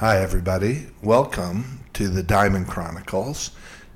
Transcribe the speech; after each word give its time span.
Hi, 0.00 0.18
everybody. 0.18 0.88
Welcome 1.00 1.80
to 1.94 2.08
the 2.08 2.22
Diamond 2.22 2.68
Chronicles 2.68 3.52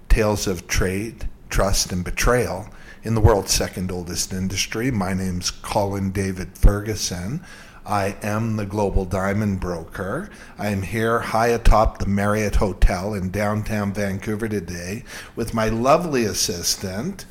Tales 0.08 0.46
of 0.46 0.66
Trade, 0.66 1.28
Trust, 1.50 1.92
and 1.92 2.02
Betrayal 2.02 2.70
in 3.02 3.14
the 3.14 3.20
world's 3.20 3.52
second 3.52 3.92
oldest 3.92 4.32
industry. 4.32 4.90
My 4.90 5.12
name's 5.12 5.50
Colin 5.50 6.10
David 6.10 6.56
Ferguson. 6.56 7.44
I 7.84 8.16
am 8.22 8.56
the 8.56 8.64
global 8.64 9.04
diamond 9.04 9.60
broker. 9.60 10.30
I 10.56 10.68
am 10.68 10.80
here 10.80 11.18
high 11.18 11.48
atop 11.48 11.98
the 11.98 12.06
Marriott 12.06 12.56
Hotel 12.56 13.12
in 13.12 13.30
downtown 13.30 13.92
Vancouver 13.92 14.48
today 14.48 15.04
with 15.36 15.52
my 15.52 15.68
lovely 15.68 16.24
assistant, 16.24 17.26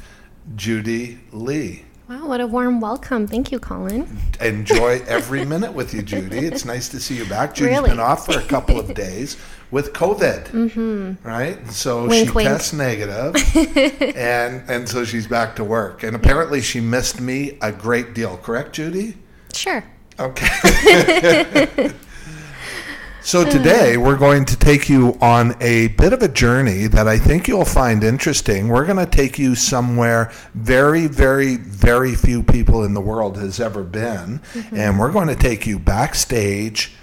Judy 0.56 1.22
Lee. 1.32 1.86
Wow, 2.10 2.26
what 2.26 2.42
a 2.42 2.48
warm 2.48 2.82
welcome. 2.82 3.28
Thank 3.28 3.52
you, 3.52 3.60
Colin. 3.60 4.08
Enjoy 4.42 5.00
every 5.08 5.46
minute 5.46 5.74
with 5.74 5.94
you, 5.94 6.02
Judy. 6.02 6.40
It's 6.40 6.66
nice 6.66 6.90
to 6.90 7.00
see 7.00 7.16
you 7.16 7.26
back. 7.26 7.54
Judy's 7.54 7.78
Really? 7.78 7.92
been 7.92 8.00
off 8.00 8.26
for 8.26 8.40
a 8.40 8.42
couple 8.42 8.80
of 8.80 8.96
days 8.96 9.38
with 9.70 9.94
COVID, 9.94 10.46
mm-hmm. 10.46 11.28
right? 11.28 11.70
So 11.70 12.08
Wink, 12.08 12.30
she 12.30 12.34
wink. 12.34 12.50
tests 12.50 12.74
negative, 12.74 13.36
and 14.16 14.68
and 14.68 14.90
so 14.90 15.06
she's 15.06 15.28
back 15.28 15.56
to 15.58 15.64
work. 15.64 16.02
And 16.02 16.16
apparently, 16.16 16.62
she 16.62 16.80
missed 16.80 17.22
me 17.22 17.60
a 17.62 17.72
great 17.72 18.16
deal. 18.16 18.38
Correct, 18.38 18.74
Judy? 18.74 19.16
Sure. 19.54 19.84
Okay. 20.20 21.92
so 23.22 23.50
today 23.50 23.98
we're 23.98 24.18
going 24.18 24.46
to 24.46 24.58
take 24.58 24.90
you 24.90 25.18
on 25.22 25.56
a 25.62 25.90
bit 25.90 26.14
of 26.14 26.22
a 26.22 26.28
journey 26.28 26.88
that 26.88 27.08
I 27.08 27.18
think 27.18 27.48
you'll 27.48 27.66
find 27.66 28.04
interesting. 28.04 28.70
We're 28.70 28.86
going 28.86 28.98
to 28.98 29.06
take 29.06 29.38
you 29.38 29.56
somewhere 29.56 30.32
very, 30.54 31.08
very, 31.08 31.58
very 31.58 32.16
few 32.16 32.44
people 32.44 32.84
in 32.84 32.94
the 32.94 33.02
world 33.02 33.38
has 33.38 33.60
ever 33.60 33.84
been, 33.84 34.40
mm-hmm. 34.54 34.76
and 34.76 35.00
we're 35.00 35.12
going 35.12 35.28
to 35.28 35.36
take 35.36 35.68
you 35.68 35.80
backstage 35.80 36.94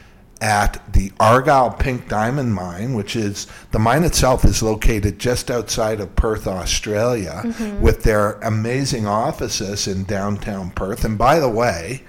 at 0.41 0.93
the 0.93 1.13
Argyle 1.19 1.71
Pink 1.71 2.09
Diamond 2.09 2.55
Mine, 2.55 2.95
which 2.95 3.17
is 3.17 3.47
the 3.71 3.79
mine 3.79 4.05
itself 4.05 4.45
is 4.45 4.63
located 4.63 5.19
just 5.19 5.51
outside 5.51 6.01
of 6.01 6.15
Perth, 6.17 6.47
Australia, 6.47 7.43
mm-hmm. 7.45 7.81
with 7.81 8.03
their 8.03 8.33
amazing 8.41 9.07
offices 9.07 9.87
in 9.89 10.05
downtown 10.05 10.71
Perth. 10.71 11.05
And 11.05 11.17
by 11.17 11.39
the 11.39 11.49
way, 11.49 12.05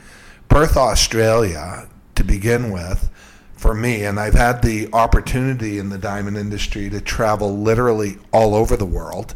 Perth, 0.49 0.75
Australia, 0.75 1.87
to 2.15 2.23
begin 2.23 2.71
with, 2.71 3.09
for 3.57 3.73
me, 3.73 4.05
and 4.05 4.19
I've 4.19 4.33
had 4.35 4.61
the 4.61 4.89
opportunity 4.93 5.79
in 5.79 5.89
the 5.89 5.97
diamond 5.97 6.37
industry 6.37 6.89
to 6.91 7.01
travel 7.01 7.57
literally 7.57 8.17
all 8.31 8.55
over 8.55 8.77
the 8.77 8.85
world, 8.85 9.33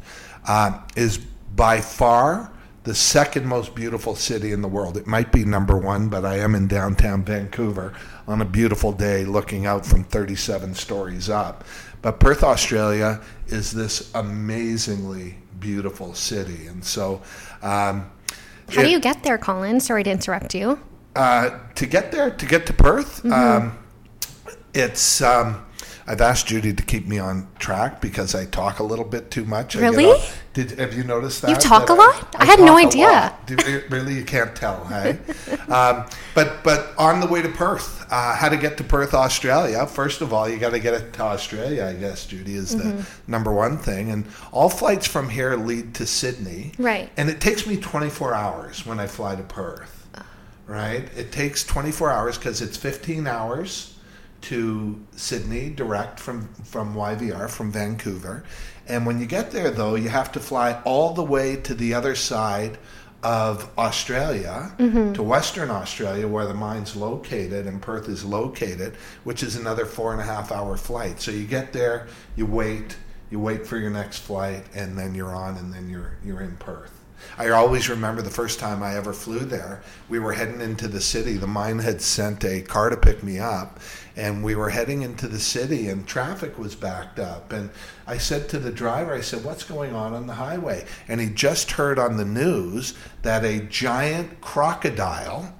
uh, 0.47 0.79
is 0.95 1.17
by 1.17 1.81
far 1.81 2.51
the 2.83 2.95
second 2.95 3.45
most 3.45 3.75
beautiful 3.75 4.15
city 4.15 4.51
in 4.51 4.61
the 4.61 4.67
world. 4.67 4.97
It 4.97 5.05
might 5.05 5.31
be 5.31 5.45
number 5.45 5.77
one, 5.77 6.09
but 6.09 6.25
I 6.25 6.37
am 6.37 6.55
in 6.55 6.67
downtown 6.67 7.23
Vancouver 7.23 7.93
on 8.27 8.41
a 8.41 8.45
beautiful 8.45 8.91
day 8.91 9.23
looking 9.25 9.65
out 9.65 9.85
from 9.85 10.03
37 10.03 10.73
stories 10.73 11.29
up. 11.29 11.63
But 12.01 12.19
Perth, 12.19 12.43
Australia 12.43 13.21
is 13.47 13.71
this 13.71 14.11
amazingly 14.15 15.35
beautiful 15.59 16.15
city. 16.15 16.65
And 16.65 16.83
so, 16.83 17.21
um, 17.61 18.09
How 18.73 18.81
it- 18.81 18.85
do 18.85 18.89
you 18.89 18.99
get 18.99 19.21
there, 19.23 19.37
Colin? 19.37 19.79
Sorry 19.79 20.03
to 20.03 20.09
interrupt 20.09 20.55
you. 20.55 20.79
uh, 21.13 21.49
to 21.75 21.85
get 21.85 22.11
there, 22.13 22.29
to 22.31 22.45
get 22.45 22.65
to 22.65 22.71
Perth, 22.73 23.25
um, 23.25 23.77
it's. 24.73 25.21
Um, 25.21 25.65
I've 26.07 26.19
asked 26.19 26.47
Judy 26.47 26.73
to 26.73 26.83
keep 26.83 27.07
me 27.07 27.19
on 27.19 27.47
track 27.59 28.01
because 28.01 28.33
I 28.33 28.45
talk 28.45 28.79
a 28.79 28.83
little 28.83 29.05
bit 29.05 29.29
too 29.31 29.45
much. 29.45 29.75
Really? 29.75 30.19
Did 30.53 30.71
have 30.71 30.93
you 30.93 31.03
noticed 31.03 31.41
that? 31.43 31.51
You 31.51 31.55
talk 31.55 31.87
That 31.87 31.93
a 31.93 31.95
lot? 31.95 32.35
I 32.37 32.45
had 32.45 32.59
no 32.59 32.75
idea. 32.75 33.33
You- 33.47 33.83
really, 33.89 34.15
you 34.15 34.25
can't 34.25 34.53
tell, 34.55 34.83
hey? 34.85 35.19
um, 35.69 36.05
but 36.33 36.63
but 36.63 36.93
on 36.97 37.21
the 37.21 37.27
way 37.27 37.41
to 37.41 37.49
Perth, 37.49 38.05
uh, 38.11 38.35
how 38.35 38.49
to 38.49 38.57
get 38.57 38.77
to 38.77 38.83
Perth, 38.83 39.13
Australia? 39.13 39.85
First 39.85 40.21
of 40.21 40.33
all, 40.33 40.49
you 40.49 40.57
got 40.57 40.71
to 40.71 40.79
get 40.79 40.95
it 40.95 41.13
to 41.13 41.21
Australia. 41.21 41.85
I 41.85 41.93
guess 41.93 42.25
Judy 42.25 42.55
is 42.55 42.75
the 42.75 42.83
Mm-hmm. 42.83 43.31
number 43.31 43.53
one 43.53 43.77
thing, 43.77 44.09
and 44.11 44.25
all 44.51 44.69
flights 44.69 45.05
from 45.07 45.29
here 45.29 45.55
lead 45.55 45.93
to 45.95 46.05
Sydney. 46.05 46.73
Right. 46.77 47.09
And 47.15 47.29
it 47.29 47.39
takes 47.39 47.65
me 47.67 47.77
24 47.77 48.33
hours 48.33 48.85
when 48.85 48.99
I 48.99 49.07
fly 49.07 49.35
to 49.35 49.43
Perth 49.43 49.97
right? 50.67 51.09
It 51.17 51.33
takes 51.33 51.65
24 51.65 52.11
hours 52.11 52.37
because 52.37 52.61
it's 52.61 52.77
15 52.77 53.27
hours 53.27 53.90
to 54.41 54.99
Sydney 55.15 55.69
direct 55.69 56.19
from 56.19 56.47
from 56.63 56.95
YVR 56.95 57.49
from 57.49 57.71
Vancouver, 57.71 58.43
and 58.87 59.05
when 59.05 59.19
you 59.19 59.25
get 59.25 59.51
there 59.51 59.71
though, 59.71 59.95
you 59.95 60.09
have 60.09 60.31
to 60.33 60.39
fly 60.39 60.81
all 60.85 61.13
the 61.13 61.23
way 61.23 61.55
to 61.57 61.73
the 61.73 61.93
other 61.93 62.15
side 62.15 62.77
of 63.23 63.69
Australia 63.77 64.71
mm-hmm. 64.77 65.13
to 65.13 65.23
Western 65.23 65.69
Australia, 65.69 66.27
where 66.27 66.47
the 66.47 66.53
mine's 66.53 66.95
located 66.95 67.67
and 67.67 67.81
Perth 67.81 68.09
is 68.09 68.25
located, 68.25 68.95
which 69.23 69.43
is 69.43 69.55
another 69.55 69.85
four 69.85 70.11
and 70.11 70.21
a 70.21 70.23
half 70.23 70.51
hour 70.51 70.75
flight. 70.75 71.21
So 71.21 71.31
you 71.31 71.45
get 71.45 71.71
there, 71.71 72.07
you 72.35 72.45
wait, 72.45 72.97
you 73.29 73.39
wait 73.39 73.67
for 73.67 73.77
your 73.77 73.91
next 73.91 74.19
flight, 74.19 74.63
and 74.73 74.97
then 74.97 75.13
you're 75.13 75.35
on, 75.35 75.57
and 75.57 75.71
then 75.73 75.89
you're 75.89 76.17
you're 76.23 76.41
in 76.41 76.57
Perth. 76.57 76.97
I 77.37 77.49
always 77.49 77.89
remember 77.89 78.21
the 78.21 78.29
first 78.29 78.59
time 78.59 78.83
I 78.83 78.95
ever 78.95 79.13
flew 79.13 79.39
there. 79.39 79.81
We 80.09 80.19
were 80.19 80.33
heading 80.33 80.61
into 80.61 80.87
the 80.87 81.01
city. 81.01 81.37
The 81.37 81.47
mine 81.47 81.79
had 81.79 82.01
sent 82.01 82.43
a 82.43 82.61
car 82.61 82.89
to 82.89 82.97
pick 82.97 83.23
me 83.23 83.39
up, 83.39 83.79
and 84.15 84.43
we 84.43 84.55
were 84.55 84.69
heading 84.69 85.01
into 85.01 85.27
the 85.27 85.39
city, 85.39 85.87
and 85.87 86.07
traffic 86.07 86.57
was 86.59 86.75
backed 86.75 87.19
up. 87.19 87.51
And 87.51 87.69
I 88.07 88.17
said 88.17 88.49
to 88.49 88.59
the 88.59 88.71
driver, 88.71 89.13
I 89.13 89.21
said, 89.21 89.43
What's 89.43 89.63
going 89.63 89.95
on 89.95 90.13
on 90.13 90.27
the 90.27 90.35
highway? 90.35 90.85
And 91.07 91.21
he 91.21 91.29
just 91.29 91.71
heard 91.71 91.97
on 91.97 92.17
the 92.17 92.25
news 92.25 92.93
that 93.21 93.43
a 93.43 93.59
giant 93.61 94.41
crocodile 94.41 95.53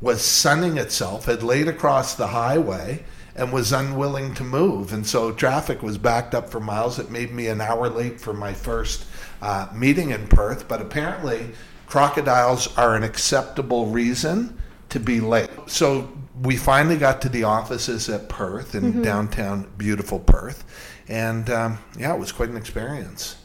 was 0.00 0.22
sunning 0.22 0.78
itself, 0.78 1.24
had 1.24 1.42
laid 1.42 1.68
across 1.68 2.14
the 2.14 2.28
highway, 2.28 3.04
and 3.38 3.52
was 3.52 3.72
unwilling 3.72 4.34
to 4.34 4.44
move. 4.44 4.92
And 4.92 5.06
so 5.06 5.30
traffic 5.32 5.82
was 5.82 5.96
backed 5.96 6.34
up 6.34 6.50
for 6.50 6.60
miles. 6.60 6.98
It 6.98 7.10
made 7.10 7.32
me 7.32 7.46
an 7.46 7.60
hour 7.60 7.88
late 7.88 8.20
for 8.20 8.34
my 8.34 8.52
first 8.52 9.06
uh, 9.40 9.68
meeting 9.72 10.10
in 10.10 10.26
Perth. 10.26 10.66
But 10.66 10.82
apparently, 10.82 11.52
crocodiles 11.86 12.76
are 12.76 12.96
an 12.96 13.04
acceptable 13.04 13.86
reason 13.86 14.60
to 14.88 14.98
be 14.98 15.20
late. 15.20 15.50
So 15.66 16.10
we 16.42 16.56
finally 16.56 16.96
got 16.96 17.22
to 17.22 17.28
the 17.28 17.44
offices 17.44 18.08
at 18.08 18.28
Perth 18.28 18.74
in 18.74 19.02
downtown, 19.02 19.70
beautiful 19.78 20.18
Perth. 20.18 20.64
And 21.08 21.48
um, 21.48 21.78
yeah, 21.96 22.12
it 22.14 22.18
was 22.18 22.32
quite 22.32 22.48
an 22.48 22.56
experience. 22.56 23.36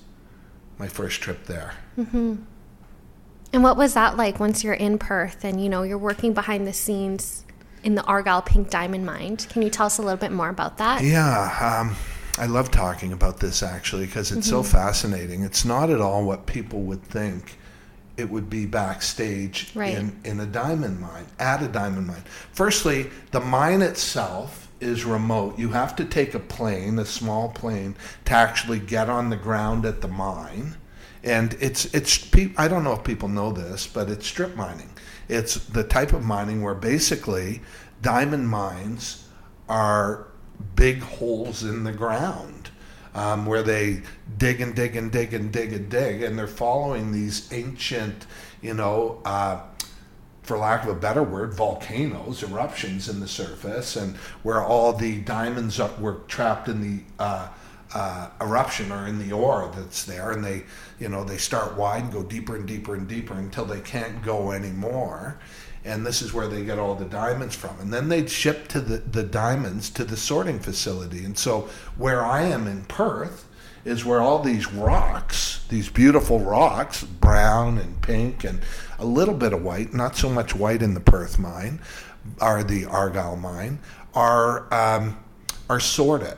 My 0.80 0.88
first 0.88 1.22
trip 1.22 1.46
there. 1.46 1.76
And 3.54 3.62
what 3.62 3.78
was 3.78 3.94
that 3.94 4.18
like 4.18 4.40
once 4.40 4.64
you're 4.64 4.74
in 4.74 4.98
Perth 4.98 5.44
and 5.46 5.64
you 5.64 5.70
know 5.70 5.84
you're 5.84 6.00
working 6.00 6.34
behind 6.34 6.66
the 6.66 6.74
scenes 6.74 7.46
in 7.84 7.96
the 7.96 8.04
Argyle 8.04 8.42
Pink 8.42 8.70
Diamond 8.70 9.06
Mine? 9.06 9.38
Can 9.38 9.62
you 9.62 9.70
tell 9.70 9.86
us 9.88 9.98
a 9.98 10.02
little 10.02 10.18
bit 10.18 10.32
more 10.32 10.50
about 10.50 10.78
that? 10.78 11.04
Yeah, 11.04 11.80
um, 11.82 11.96
I 12.38 12.46
love 12.48 12.72
talking 12.72 13.14
about 13.14 13.40
this 13.40 13.62
actually 13.64 14.06
because 14.06 14.32
it's 14.32 14.48
so 14.50 14.62
Mm-hmm. 14.62 14.72
fascinating. 14.72 15.44
It's 15.44 15.66
not 15.66 15.90
at 15.90 16.02
all 16.02 16.24
what 16.24 16.46
people 16.46 16.82
would 16.82 17.04
think 17.04 17.58
it 18.16 18.30
would 18.30 18.48
be 18.50 18.66
backstage 18.66 19.72
Right. 19.76 19.98
in, 19.98 20.16
in 20.24 20.40
a 20.40 20.46
diamond 20.46 21.00
mine, 21.00 21.26
at 21.40 21.64
a 21.64 21.68
diamond 21.68 22.08
mine. 22.08 22.24
Firstly, 22.52 23.10
the 23.32 23.40
mine 23.40 23.82
itself 23.82 24.70
is 24.80 25.04
remote. 25.04 25.58
You 25.58 25.70
have 25.70 25.96
to 25.96 26.06
take 26.06 26.34
a 26.36 26.40
plane, 26.40 27.00
a 27.00 27.06
small 27.06 27.50
plane, 27.50 27.96
to 28.26 28.34
actually 28.34 28.80
get 28.80 29.10
on 29.10 29.30
the 29.32 29.36
ground 29.36 29.86
at 29.86 30.02
the 30.02 30.08
mine. 30.08 30.76
And 31.24 31.56
it's 31.60 31.86
it's 31.94 32.30
I 32.58 32.68
don't 32.68 32.84
know 32.84 32.94
if 32.94 33.04
people 33.04 33.30
know 33.30 33.52
this, 33.52 33.88
but 33.88 34.10
it's 34.10 34.28
strip 34.28 34.56
mining. 34.56 34.90
It's 35.28 35.56
the 35.56 35.84
type 35.84 36.14
of 36.14 36.24
mining 36.24 36.62
where 36.62 36.76
basically 36.76 37.62
diamond 38.02 38.50
mines 38.50 39.28
are 39.70 40.28
big 40.76 41.02
holes 41.02 41.64
in 41.64 41.84
the 41.84 41.92
ground 41.92 42.70
um, 43.16 43.46
where 43.46 43.64
they 43.64 44.02
dig 44.38 44.62
and 44.62 44.76
dig 44.76 44.96
and 44.96 45.12
dig 45.12 45.34
and 45.34 45.52
dig 45.52 45.74
and 45.74 45.90
dig, 45.90 46.24
and 46.24 46.38
they're 46.38 46.48
following 46.48 47.12
these 47.12 47.52
ancient, 47.54 48.26
you 48.62 48.74
know, 48.74 49.22
uh, 49.26 49.62
for 50.42 50.58
lack 50.58 50.84
of 50.84 50.90
a 50.90 51.00
better 51.00 51.24
word, 51.24 51.54
volcanoes, 51.54 52.44
eruptions 52.44 53.08
in 53.08 53.20
the 53.20 53.28
surface, 53.28 53.96
and 53.96 54.16
where 54.42 54.62
all 54.62 54.94
the 54.94 55.22
diamonds 55.22 55.80
were 56.00 56.20
trapped 56.28 56.68
in 56.68 56.82
the 56.82 57.04
uh, 57.20 57.48
uh, 57.94 58.30
eruption 58.42 58.92
or 58.92 59.08
in 59.08 59.20
the 59.20 59.34
ore 59.34 59.72
that's 59.76 60.04
there, 60.04 60.32
and 60.32 60.44
they, 60.44 60.64
you 61.00 61.10
know, 61.10 61.24
they 61.24 61.38
start 61.38 61.78
wide 61.78 62.04
and 62.04 62.12
go 62.12 62.24
deeper 62.24 62.56
and 62.56 62.68
deeper 62.68 62.96
and 62.96 63.08
deeper 63.08 63.34
until 63.34 63.66
they 63.66 63.82
can't 63.82 64.24
go 64.24 64.52
anymore. 64.52 65.40
And 65.86 66.06
this 66.06 66.22
is 66.22 66.34
where 66.34 66.48
they 66.48 66.64
get 66.64 66.80
all 66.80 66.96
the 66.96 67.06
diamonds 67.06 67.56
from. 67.56 67.78
And 67.80 67.94
then 67.94 68.08
they'd 68.08 68.30
ship 68.30 68.70
to 68.70 68.80
the, 68.80 68.98
the 68.98 69.24
diamonds 69.24 69.90
to 69.92 70.06
the 70.06 70.16
sorting 70.16 70.60
facility. 70.60 71.26
And 71.26 71.38
so 71.38 71.68
where 71.98 72.24
I 72.24 72.44
am 72.44 72.68
in 72.68 72.86
Perth 72.86 73.46
is 73.84 74.06
where 74.06 74.22
all 74.22 74.40
these 74.40 74.72
rocks, 74.72 75.66
these 75.68 75.90
beautiful 75.90 76.40
rocks, 76.40 77.04
brown 77.04 77.78
and 77.78 78.02
pink 78.02 78.46
and 78.46 78.62
a 78.98 79.06
little 79.06 79.34
bit 79.34 79.52
of 79.52 79.62
white, 79.62 79.94
not 79.94 80.16
so 80.16 80.30
much 80.30 80.56
white 80.56 80.82
in 80.82 80.94
the 80.94 81.02
Perth 81.02 81.38
mine, 81.38 81.82
are 82.40 82.64
the 82.64 82.86
Argyle 82.86 83.36
mine, 83.36 83.80
are 84.14 84.74
um, 84.74 85.18
are 85.70 85.82
sorted. 85.82 86.38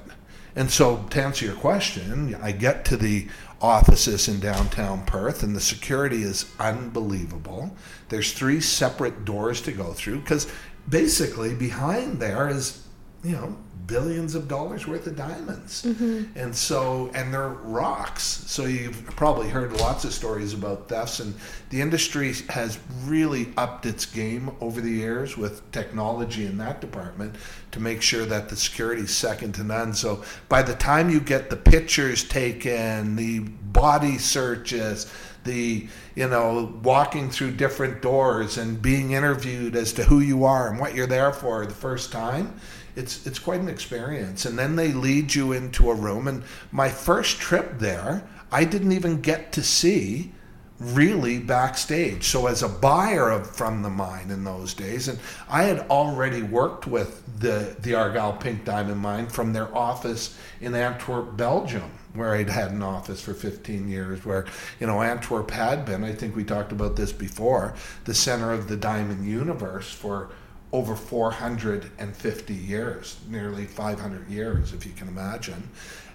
And 0.55 0.71
so, 0.71 1.05
to 1.09 1.21
answer 1.21 1.45
your 1.45 1.55
question, 1.55 2.35
I 2.41 2.51
get 2.53 2.85
to 2.85 2.97
the 2.97 3.27
offices 3.61 4.27
in 4.27 4.39
downtown 4.39 5.05
Perth, 5.05 5.43
and 5.43 5.55
the 5.55 5.61
security 5.61 6.23
is 6.23 6.45
unbelievable. 6.59 7.75
There's 8.09 8.31
three 8.31 8.61
separate 8.61 9.25
doors 9.25 9.61
to 9.61 9.71
go 9.71 9.93
through 9.93 10.19
because 10.19 10.51
basically 10.87 11.53
behind 11.53 12.19
there 12.19 12.47
is, 12.47 12.87
you 13.23 13.33
know, 13.33 13.57
billions 13.87 14.35
of 14.35 14.47
dollars 14.47 14.87
worth 14.87 15.07
of 15.07 15.15
diamonds. 15.15 15.83
Mm-hmm. 15.83 16.37
And 16.37 16.55
so, 16.55 17.11
and 17.13 17.33
they're 17.33 17.49
rocks. 17.49 18.23
So 18.23 18.65
you've 18.65 19.05
probably 19.15 19.49
heard 19.49 19.73
lots 19.73 20.05
of 20.05 20.13
stories 20.13 20.53
about 20.53 20.87
thefts, 20.87 21.19
and 21.19 21.35
the 21.69 21.81
industry 21.81 22.33
has 22.49 22.79
really 23.05 23.53
upped 23.57 23.85
its 23.85 24.05
game 24.05 24.51
over 24.61 24.81
the 24.81 24.91
years 24.91 25.37
with 25.37 25.69
technology 25.71 26.45
in 26.45 26.57
that 26.57 26.81
department 26.81 27.35
to 27.71 27.79
make 27.79 28.01
sure 28.01 28.25
that 28.25 28.49
the 28.49 28.55
security 28.55 29.03
is 29.03 29.15
second 29.15 29.53
to 29.55 29.63
none. 29.63 29.93
So 29.93 30.23
by 30.49 30.61
the 30.63 30.75
time 30.75 31.09
you 31.09 31.19
get 31.19 31.49
the 31.49 31.57
pictures 31.57 32.23
taken, 32.23 33.15
the 33.15 33.39
body 33.39 34.17
searches, 34.17 35.11
the 35.45 35.87
you 36.15 36.27
know 36.27 36.73
walking 36.83 37.29
through 37.29 37.51
different 37.51 38.01
doors 38.01 38.57
and 38.57 38.81
being 38.81 39.11
interviewed 39.11 39.75
as 39.75 39.93
to 39.93 40.03
who 40.03 40.19
you 40.19 40.43
are 40.43 40.69
and 40.69 40.79
what 40.79 40.93
you're 40.93 41.07
there 41.07 41.31
for 41.31 41.65
the 41.65 41.73
first 41.73 42.11
time 42.11 42.53
it's 42.95 43.25
it's 43.27 43.39
quite 43.39 43.59
an 43.59 43.67
experience. 43.67 44.45
And 44.45 44.57
then 44.57 44.75
they 44.75 44.91
lead 44.91 45.35
you 45.35 45.51
into 45.51 45.89
a 45.91 45.93
room. 45.93 46.27
And 46.27 46.43
my 46.71 46.89
first 46.89 47.37
trip 47.39 47.79
there 47.79 48.27
I 48.51 48.63
didn't 48.63 48.91
even 48.91 49.21
get 49.21 49.51
to 49.53 49.63
see 49.63 50.31
really 50.79 51.39
backstage. 51.39 52.25
So 52.25 52.47
as 52.47 52.63
a 52.63 52.69
buyer 52.69 53.29
of 53.29 53.49
from 53.49 53.81
the 53.81 53.89
mine 53.89 54.29
in 54.29 54.43
those 54.43 54.73
days, 54.73 55.07
and 55.07 55.19
I 55.49 55.63
had 55.63 55.79
already 55.89 56.41
worked 56.41 56.87
with 56.87 57.23
the 57.39 57.75
the 57.81 57.95
Argyle 57.95 58.33
Pink 58.33 58.65
Diamond 58.65 59.01
Mine 59.01 59.27
from 59.27 59.53
their 59.53 59.75
office 59.75 60.37
in 60.61 60.73
Antwerp, 60.73 61.35
Belgium, 61.37 61.91
where 62.15 62.33
I'd 62.33 62.49
had 62.49 62.71
an 62.71 62.81
office 62.81 63.21
for 63.21 63.33
15 63.33 63.87
years. 63.87 64.25
Where 64.25 64.45
you 64.79 64.87
know 64.87 65.01
Antwerp 65.01 65.51
had 65.51 65.85
been, 65.85 66.03
I 66.03 66.13
think 66.13 66.35
we 66.35 66.43
talked 66.43 66.71
about 66.71 66.95
this 66.95 67.11
before, 67.11 67.75
the 68.05 68.13
center 68.13 68.51
of 68.51 68.67
the 68.67 68.77
diamond 68.77 69.25
universe 69.25 69.91
for 69.91 70.29
over 70.71 70.95
450 70.95 72.53
years, 72.53 73.17
nearly 73.29 73.65
500 73.65 74.29
years, 74.29 74.73
if 74.73 74.85
you 74.85 74.91
can 74.91 75.07
imagine. 75.07 75.69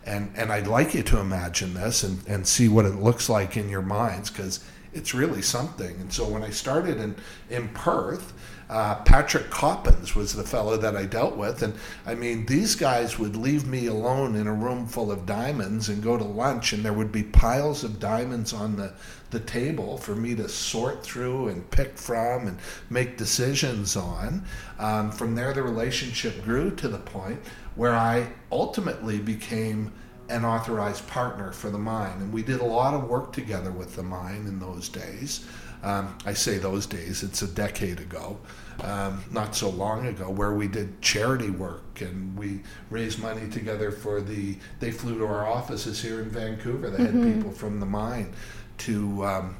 And, 0.05 0.32
and 0.37 0.52
I'd 0.52 0.67
like 0.67 0.94
you 0.94 1.02
to 1.05 1.19
imagine 1.19 1.75
this 1.75 2.02
and, 2.02 2.26
and 2.26 2.47
see 2.47 2.69
what 2.69 2.85
it 2.85 2.97
looks 2.97 3.29
like 3.29 3.56
in 3.56 3.69
your 3.69 3.82
minds 3.82 4.31
because 4.31 4.62
it's 4.93 5.15
really 5.15 5.43
something. 5.43 5.95
And 6.01 6.13
so 6.13 6.29
when 6.29 6.43
I 6.43 6.51
started 6.51 6.99
in, 6.99 7.15
in 7.49 7.69
Perth, 7.69 8.33
uh, 8.71 8.95
Patrick 9.03 9.51
Coppins 9.51 10.15
was 10.15 10.33
the 10.33 10.45
fellow 10.45 10.77
that 10.77 10.97
I 10.97 11.05
dealt 11.05 11.37
with. 11.37 11.63
And 11.63 11.75
I 12.07 12.15
mean, 12.15 12.47
these 12.47 12.77
guys 12.77 13.19
would 13.19 13.35
leave 13.35 13.67
me 13.67 13.87
alone 13.87 14.37
in 14.37 14.47
a 14.47 14.55
room 14.55 14.87
full 14.87 15.11
of 15.11 15.27
diamonds 15.27 15.89
and 15.89 16.01
go 16.01 16.17
to 16.17 16.23
lunch, 16.23 16.73
and 16.73 16.85
there 16.85 16.93
would 16.93 17.11
be 17.11 17.25
piles 17.25 17.83
of 17.83 17.99
diamonds 17.99 18.53
on 18.53 18.77
the, 18.77 18.93
the 19.31 19.41
table 19.41 19.99
for 19.99 20.15
me 20.15 20.37
to 20.37 20.49
sort 20.49 21.03
through 21.03 21.49
and 21.49 21.69
pick 21.73 21.99
from 21.99 22.47
and 22.47 22.59
make 22.91 23.17
decisions 23.17 23.97
on. 23.97 24.45
Um, 24.79 25.11
from 25.11 25.35
there, 25.35 25.53
the 25.53 25.63
relationship 25.65 26.45
grew 26.45 26.71
to 26.77 26.87
the 26.87 26.99
point 26.99 27.41
where 27.75 27.97
I 27.97 28.29
ultimately 28.53 29.19
became 29.19 29.93
an 30.31 30.44
authorized 30.44 31.06
partner 31.09 31.53
for 31.53 31.71
the 31.71 31.79
mine. 31.79 32.19
And 32.21 32.32
we 32.32 32.43
did 32.43 32.61
a 32.61 32.65
lot 32.65 32.94
of 32.94 33.09
work 33.09 33.32
together 33.32 33.71
with 33.71 33.97
the 33.97 34.03
mine 34.03 34.47
in 34.47 34.61
those 34.61 34.88
days. 34.88 35.44
Um, 35.82 36.17
I 36.27 36.35
say 36.35 36.59
those 36.59 36.87
days, 36.87 37.23
it's 37.23 37.43
a 37.43 37.49
decade 37.49 38.00
ago, 38.00 38.38
um, 38.82 39.25
not 39.31 39.56
so 39.56 39.71
long 39.71 40.06
ago, 40.06 40.31
where 40.31 40.53
we 40.53 40.69
did 40.69 41.00
charity 41.00 41.50
work 41.50 42.03
and 42.03 42.38
we 42.38 42.61
raised 42.91 43.21
money 43.21 43.49
together 43.49 43.91
for 43.91 44.21
the. 44.21 44.56
They 44.79 44.91
flew 44.91 45.19
to 45.19 45.27
our 45.27 45.47
offices 45.47 46.00
here 46.00 46.21
in 46.21 46.29
Vancouver. 46.29 46.91
They 46.91 47.05
mm-hmm. 47.05 47.25
had 47.25 47.35
people 47.37 47.50
from 47.50 47.81
the 47.81 47.87
mine 47.87 48.33
to. 48.79 49.25
Um, 49.25 49.56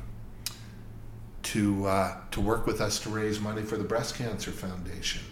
to 1.43 1.87
uh, 1.87 2.17
to 2.33 2.41
work 2.41 2.67
with 2.67 2.83
us 2.83 3.01
to 3.01 3.09
raise 3.09 3.41
money 3.41 3.63
for 3.63 3.79
the 3.79 3.83
breast 3.83 4.15
cancer 4.15 4.51
foundation, 4.51 5.23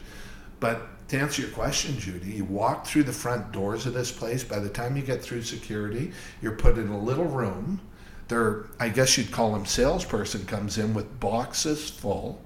but 0.59 0.89
to 1.09 1.19
answer 1.19 1.43
your 1.43 1.51
question, 1.51 1.99
Judy, 1.99 2.33
you 2.33 2.45
walk 2.45 2.87
through 2.87 3.05
the 3.05 3.13
front 3.13 3.51
doors 3.51 3.87
of 3.87 3.95
this 3.95 4.13
place. 4.13 4.45
By 4.45 4.59
the 4.59 4.69
time 4.69 4.97
you 4.97 5.03
get 5.03 5.23
through 5.23 5.43
security, 5.43 6.13
you're 6.43 6.53
put 6.53 6.77
in 6.77 6.89
a 6.89 6.99
little 6.99 7.25
room. 7.25 7.81
There, 8.29 8.67
I 8.79 8.91
guess 8.91 9.17
you'd 9.17 9.33
call 9.33 9.57
him 9.57 9.65
salesperson, 9.65 10.45
comes 10.45 10.77
in 10.77 10.93
with 10.93 11.19
boxes 11.19 11.89
full 11.89 12.43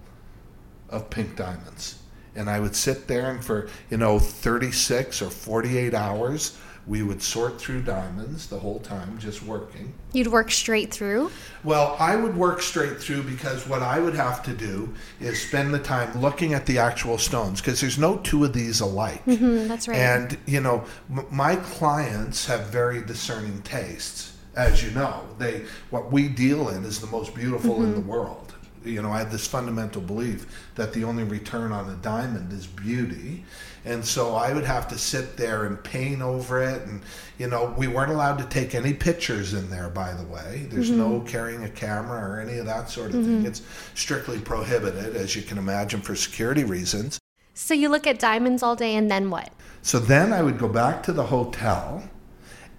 of 0.88 1.10
pink 1.10 1.36
diamonds. 1.36 1.98
And 2.36 2.48
I 2.48 2.60
would 2.60 2.76
sit 2.76 3.08
there 3.08 3.30
and 3.32 3.44
for, 3.44 3.68
you 3.90 3.96
know, 3.96 4.20
36 4.20 5.20
or 5.22 5.30
48 5.30 5.92
hours, 5.92 6.56
we 6.86 7.02
would 7.02 7.22
sort 7.22 7.60
through 7.60 7.82
diamonds 7.82 8.48
the 8.48 8.58
whole 8.58 8.80
time, 8.80 9.16
just 9.18 9.42
working. 9.42 9.94
You'd 10.12 10.28
work 10.28 10.50
straight 10.50 10.92
through? 10.92 11.30
Well, 11.62 11.96
I 11.98 12.16
would 12.16 12.36
work 12.36 12.60
straight 12.60 13.00
through 13.00 13.22
because 13.22 13.68
what 13.68 13.82
I 13.82 14.00
would 14.00 14.14
have 14.14 14.42
to 14.44 14.52
do 14.52 14.92
is 15.20 15.40
spend 15.40 15.72
the 15.72 15.78
time 15.78 16.20
looking 16.20 16.54
at 16.54 16.66
the 16.66 16.78
actual 16.78 17.18
stones 17.18 17.60
because 17.60 17.80
there's 17.80 17.98
no 17.98 18.16
two 18.18 18.44
of 18.44 18.52
these 18.52 18.80
alike. 18.80 19.24
Mm-hmm, 19.26 19.68
that's 19.68 19.86
right. 19.86 19.96
And, 19.96 20.36
you 20.46 20.60
know, 20.60 20.84
m- 21.10 21.26
my 21.30 21.56
clients 21.56 22.46
have 22.46 22.66
very 22.66 23.00
discerning 23.02 23.62
tastes. 23.62 24.36
As 24.54 24.84
you 24.84 24.90
know, 24.90 25.24
they 25.38 25.64
what 25.88 26.12
we 26.12 26.28
deal 26.28 26.68
in 26.68 26.84
is 26.84 27.00
the 27.00 27.06
most 27.06 27.34
beautiful 27.34 27.76
mm-hmm. 27.76 27.84
in 27.84 27.94
the 27.94 28.00
world 28.00 28.41
you 28.84 29.02
know, 29.02 29.10
I 29.10 29.18
have 29.18 29.32
this 29.32 29.46
fundamental 29.46 30.02
belief 30.02 30.70
that 30.74 30.92
the 30.92 31.04
only 31.04 31.24
return 31.24 31.72
on 31.72 31.88
a 31.90 31.96
diamond 31.96 32.52
is 32.52 32.66
beauty. 32.66 33.44
And 33.84 34.04
so 34.04 34.34
I 34.36 34.52
would 34.52 34.64
have 34.64 34.86
to 34.88 34.98
sit 34.98 35.36
there 35.36 35.64
and 35.64 35.82
paint 35.82 36.22
over 36.22 36.62
it. 36.62 36.82
And, 36.82 37.02
you 37.38 37.48
know, 37.48 37.74
we 37.76 37.88
weren't 37.88 38.12
allowed 38.12 38.38
to 38.38 38.44
take 38.44 38.74
any 38.74 38.94
pictures 38.94 39.54
in 39.54 39.70
there, 39.70 39.88
by 39.88 40.14
the 40.14 40.24
way. 40.24 40.66
There's 40.70 40.90
mm-hmm. 40.90 40.98
no 40.98 41.20
carrying 41.20 41.64
a 41.64 41.68
camera 41.68 42.30
or 42.30 42.40
any 42.40 42.58
of 42.58 42.66
that 42.66 42.90
sort 42.90 43.10
of 43.10 43.16
mm-hmm. 43.16 43.38
thing. 43.38 43.46
It's 43.46 43.62
strictly 43.94 44.38
prohibited, 44.38 45.16
as 45.16 45.34
you 45.34 45.42
can 45.42 45.58
imagine, 45.58 46.00
for 46.00 46.14
security 46.14 46.64
reasons. 46.64 47.18
So 47.54 47.74
you 47.74 47.88
look 47.88 48.06
at 48.06 48.18
diamonds 48.18 48.62
all 48.62 48.76
day 48.76 48.94
and 48.94 49.10
then 49.10 49.30
what? 49.30 49.50
So 49.82 49.98
then 49.98 50.32
I 50.32 50.42
would 50.42 50.58
go 50.58 50.68
back 50.68 51.02
to 51.04 51.12
the 51.12 51.24
hotel 51.24 52.02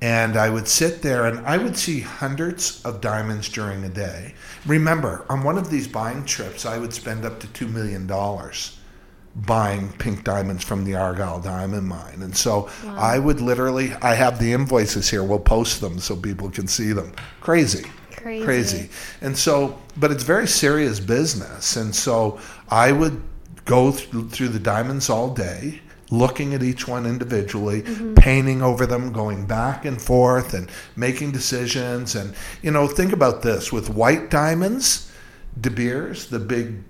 and 0.04 0.36
I 0.36 0.50
would 0.50 0.68
sit 0.68 1.02
there 1.02 1.28
and 1.28 1.40
I 1.48 1.58
would 1.58 1.78
see 1.78 2.02
hundreds 2.02 2.84
of 2.84 3.00
diamonds 3.00 3.48
during 3.48 3.86
a 3.86 3.90
day. 3.90 4.34
Remember, 4.66 5.26
on 5.30 5.44
one 5.44 5.58
of 5.58 5.70
these 5.70 5.88
buying 5.88 6.26
trips, 6.26 6.66
I 6.66 6.78
would 6.78 6.94
spend 6.94 7.24
up 7.24 7.40
to 7.40 7.48
$2 7.48 7.72
million 7.72 8.06
buying 9.48 9.94
pink 9.94 10.26
diamonds 10.26 10.62
from 10.62 10.84
the 10.84 10.96
Argyle 10.96 11.40
Diamond 11.40 11.88
Mine. 11.88 12.22
And 12.22 12.36
so 12.36 12.70
wow. 12.84 12.98
I 12.98 13.18
would 13.18 13.40
literally, 13.40 13.94
I 14.02 14.14
have 14.16 14.40
the 14.40 14.52
invoices 14.52 15.10
here. 15.10 15.24
We'll 15.24 15.40
post 15.40 15.80
them 15.80 16.00
so 16.00 16.18
people 16.18 16.50
can 16.50 16.68
see 16.68 16.92
them. 16.92 17.14
Crazy. 17.40 17.86
Crazy. 18.12 18.44
Crazy. 18.44 18.90
And 19.22 19.38
so, 19.38 19.80
but 19.96 20.12
it's 20.12 20.24
very 20.24 20.50
serious 20.50 21.00
business. 21.00 21.78
And 21.78 21.96
so 21.96 22.42
I 22.68 22.92
would 22.92 23.22
go 23.64 23.94
th- 23.94 24.26
through 24.32 24.50
the 24.50 24.60
diamonds 24.60 25.10
all 25.10 25.34
day. 25.34 25.80
Looking 26.14 26.54
at 26.54 26.62
each 26.62 26.88
one 26.88 27.06
individually, 27.08 27.82
mm-hmm. 27.82 28.14
painting 28.14 28.62
over 28.62 28.86
them, 28.86 29.12
going 29.12 29.48
back 29.48 29.84
and 29.84 30.00
forth, 30.00 30.54
and 30.54 30.70
making 30.96 31.32
decisions. 31.32 32.14
And, 32.16 32.36
you 32.62 32.70
know, 32.70 32.88
think 32.88 33.14
about 33.14 33.42
this 33.42 33.72
with 33.72 33.90
white 33.90 34.30
diamonds, 34.30 35.12
De 35.60 35.72
Beers, 35.72 36.28
the 36.28 36.40
big 36.40 36.84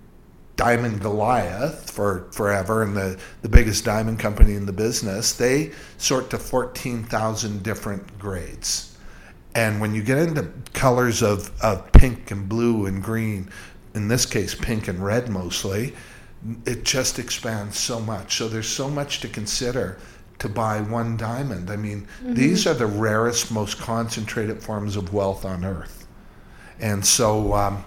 Diamond 0.56 1.02
Goliath 1.02 1.90
for 1.90 2.28
forever 2.32 2.84
and 2.84 2.96
the, 2.96 3.18
the 3.42 3.50
biggest 3.50 3.86
diamond 3.86 4.20
company 4.20 4.54
in 4.54 4.66
the 4.66 4.74
business, 4.74 5.34
they 5.34 5.72
sort 5.98 6.30
to 6.30 6.38
14,000 6.38 7.64
different 7.64 8.20
grades. 8.20 8.96
And 9.56 9.80
when 9.80 9.96
you 9.96 10.04
get 10.04 10.18
into 10.18 10.52
colors 10.74 11.22
of, 11.22 11.52
of 11.64 11.92
pink 11.92 12.32
and 12.32 12.48
blue 12.50 12.86
and 12.86 13.04
green, 13.04 13.50
in 13.94 14.08
this 14.08 14.26
case, 14.26 14.56
pink 14.56 14.88
and 14.88 15.04
red 15.04 15.30
mostly, 15.30 15.94
it 16.66 16.84
just 16.84 17.20
expands 17.20 17.78
so 17.78 18.00
much. 18.00 18.38
So 18.38 18.48
there's 18.48 18.68
so 18.68 18.90
much 18.90 19.22
to 19.22 19.28
consider 19.28 19.98
to 20.40 20.50
buy 20.50 20.82
one 20.82 21.16
diamond. 21.16 21.70
I 21.70 21.76
mean, 21.76 22.02
mm-hmm. 22.02 22.34
these 22.34 22.68
are 22.68 22.74
the 22.74 22.86
rarest, 22.86 23.52
most 23.52 23.80
concentrated 23.80 24.62
forms 24.62 24.96
of 24.96 25.14
wealth 25.14 25.46
on 25.46 25.64
earth. 25.64 26.06
And 26.80 27.06
so, 27.06 27.54
um, 27.54 27.86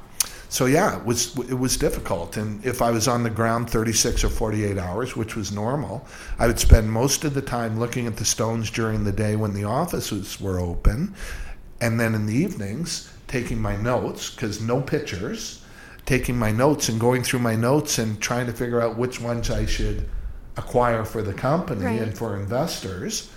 so 0.49 0.67
yeah, 0.67 0.97
it 0.97 1.05
was 1.05 1.37
it 1.51 1.59
was 1.59 1.77
difficult. 1.77 2.37
And 2.37 2.65
if 2.65 2.81
I 2.81 2.91
was 2.91 3.09
on 3.09 3.23
the 3.25 3.31
ground 3.31 3.69
36 3.69 4.25
or 4.25 4.29
48 4.29 4.79
hours, 4.79 5.17
which 5.17 5.37
was 5.37 5.53
normal, 5.53 6.07
I 6.39 6.47
would 6.47 6.59
spend 6.59 6.91
most 6.91 7.25
of 7.25 7.35
the 7.35 7.43
time 7.43 7.79
looking 7.79 8.07
at 8.07 8.17
the 8.17 8.25
stones 8.25 8.71
during 8.71 9.05
the 9.05 9.13
day 9.13 9.37
when 9.37 9.53
the 9.53 9.65
offices 9.65 10.41
were 10.41 10.61
open, 10.61 11.15
and 11.81 12.01
then 12.01 12.15
in 12.15 12.27
the 12.27 12.35
evenings 12.35 13.11
taking 13.27 13.61
my 13.61 13.77
notes 13.77 14.31
because 14.31 14.61
no 14.61 14.81
pictures, 14.81 15.63
taking 16.07 16.39
my 16.39 16.51
notes 16.51 16.89
and 16.89 16.99
going 16.99 17.23
through 17.23 17.41
my 17.41 17.57
notes 17.57 17.99
and 17.99 18.21
trying 18.21 18.47
to 18.47 18.53
figure 18.53 18.81
out 18.81 18.97
which 18.97 19.21
ones 19.21 19.51
I 19.51 19.67
should 19.67 20.09
acquire 20.57 21.05
for 21.05 21.23
the 21.23 21.35
company 21.35 21.85
right. 21.85 22.01
and 22.01 22.17
for 22.17 22.37
investors, 22.37 23.31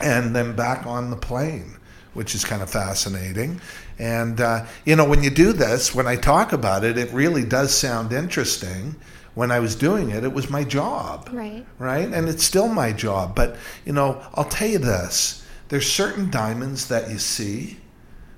and 0.00 0.34
then 0.34 0.56
back 0.56 0.86
on 0.86 1.10
the 1.10 1.16
plane 1.16 1.76
which 2.16 2.34
is 2.34 2.44
kind 2.44 2.62
of 2.62 2.70
fascinating. 2.70 3.60
And, 3.98 4.40
uh, 4.40 4.64
you 4.84 4.96
know, 4.96 5.04
when 5.04 5.22
you 5.22 5.30
do 5.30 5.52
this, 5.52 5.94
when 5.94 6.06
I 6.06 6.16
talk 6.16 6.52
about 6.52 6.82
it, 6.82 6.96
it 6.96 7.12
really 7.12 7.44
does 7.44 7.74
sound 7.74 8.12
interesting. 8.12 8.96
When 9.34 9.50
I 9.50 9.60
was 9.60 9.76
doing 9.76 10.10
it, 10.10 10.24
it 10.24 10.32
was 10.32 10.48
my 10.48 10.64
job. 10.64 11.28
Right. 11.30 11.64
Right? 11.78 12.08
And 12.08 12.26
it's 12.26 12.42
still 12.42 12.68
my 12.68 12.92
job. 12.92 13.34
But, 13.36 13.56
you 13.84 13.92
know, 13.92 14.22
I'll 14.34 14.48
tell 14.48 14.68
you 14.68 14.78
this 14.78 15.46
there's 15.68 15.90
certain 15.90 16.30
diamonds 16.30 16.88
that 16.88 17.10
you 17.10 17.18
see 17.18 17.76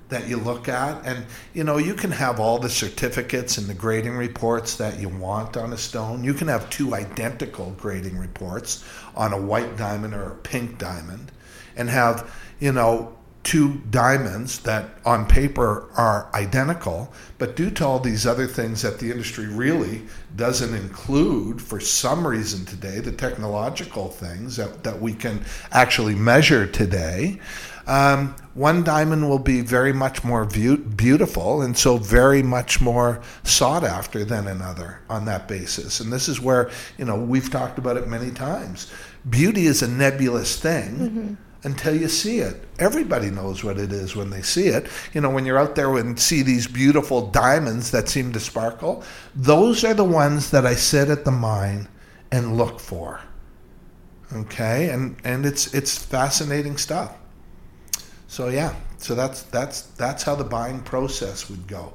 that 0.09 0.27
you 0.27 0.37
look 0.37 0.67
at. 0.67 1.05
And 1.05 1.25
you 1.53 1.63
know 1.63 1.77
you 1.77 1.93
can 1.93 2.11
have 2.11 2.39
all 2.39 2.59
the 2.59 2.69
certificates 2.69 3.57
and 3.57 3.67
the 3.67 3.73
grading 3.73 4.17
reports 4.17 4.75
that 4.77 4.99
you 4.99 5.09
want 5.09 5.55
on 5.55 5.71
a 5.73 5.77
stone. 5.77 6.23
You 6.23 6.33
can 6.33 6.47
have 6.47 6.69
two 6.69 6.93
identical 6.93 7.71
grading 7.77 8.17
reports 8.17 8.83
on 9.15 9.33
a 9.33 9.41
white 9.41 9.77
diamond 9.77 10.13
or 10.13 10.31
a 10.31 10.35
pink 10.35 10.77
diamond 10.77 11.31
and 11.77 11.89
have 11.89 12.33
you 12.59 12.71
know 12.71 13.15
two 13.49 13.81
diamonds 13.89 14.59
that 14.59 14.87
on 15.05 15.25
paper 15.25 15.89
are 15.95 16.29
identical, 16.35 17.11
but 17.39 17.55
due 17.55 17.71
to 17.71 17.83
all 17.83 17.99
these 17.99 18.27
other 18.27 18.45
things 18.45 18.83
that 18.83 18.99
the 18.99 19.09
industry 19.09 19.47
really 19.47 20.03
doesn't 20.35 20.75
include 20.75 21.59
for 21.59 21.79
some 21.79 22.27
reason 22.27 22.63
today, 22.63 22.99
the 22.99 23.11
technological 23.11 24.07
things 24.07 24.55
that, 24.55 24.83
that 24.83 25.01
we 25.01 25.13
can 25.13 25.43
actually 25.71 26.13
measure 26.13 26.67
today, 26.67 27.39
um, 27.87 28.35
one 28.53 28.83
diamond 28.83 29.27
will 29.27 29.39
be 29.39 29.61
very 29.61 29.93
much 29.93 30.23
more 30.23 30.45
beautiful 30.45 31.63
and 31.63 31.75
so 31.75 31.97
very 31.97 32.43
much 32.43 32.79
more 32.79 33.19
sought 33.41 33.83
after 33.83 34.23
than 34.23 34.45
another 34.45 34.99
on 35.09 35.25
that 35.25 35.47
basis. 35.47 36.01
And 36.01 36.13
this 36.13 36.29
is 36.29 36.39
where, 36.39 36.69
you 36.99 37.05
know, 37.05 37.15
we've 37.15 37.49
talked 37.49 37.79
about 37.79 37.97
it 37.97 38.07
many 38.07 38.29
times. 38.29 38.91
Beauty 39.27 39.65
is 39.65 39.81
a 39.81 39.87
nebulous 39.87 40.59
thing. 40.59 40.91
Mm-hmm 40.99 41.33
until 41.63 41.95
you 41.95 42.07
see 42.07 42.39
it. 42.39 42.63
Everybody 42.79 43.29
knows 43.29 43.63
what 43.63 43.77
it 43.77 43.91
is 43.91 44.15
when 44.15 44.29
they 44.29 44.41
see 44.41 44.67
it. 44.67 44.87
You 45.13 45.21
know, 45.21 45.29
when 45.29 45.45
you're 45.45 45.59
out 45.59 45.75
there 45.75 45.97
and 45.97 46.19
see 46.19 46.41
these 46.41 46.67
beautiful 46.67 47.27
diamonds 47.27 47.91
that 47.91 48.07
seem 48.07 48.31
to 48.33 48.39
sparkle, 48.39 49.03
those 49.35 49.83
are 49.83 49.93
the 49.93 50.03
ones 50.03 50.51
that 50.51 50.65
I 50.65 50.75
sit 50.75 51.09
at 51.09 51.25
the 51.25 51.31
mine 51.31 51.87
and 52.31 52.57
look 52.57 52.79
for. 52.79 53.21
Okay? 54.33 54.89
And 54.89 55.17
and 55.23 55.45
it's 55.45 55.73
it's 55.73 55.97
fascinating 55.97 56.77
stuff. 56.77 57.15
So 58.27 58.47
yeah, 58.47 58.75
so 58.97 59.15
that's 59.15 59.41
that's 59.43 59.81
that's 59.81 60.23
how 60.23 60.35
the 60.35 60.43
buying 60.43 60.81
process 60.81 61.49
would 61.49 61.67
go. 61.67 61.93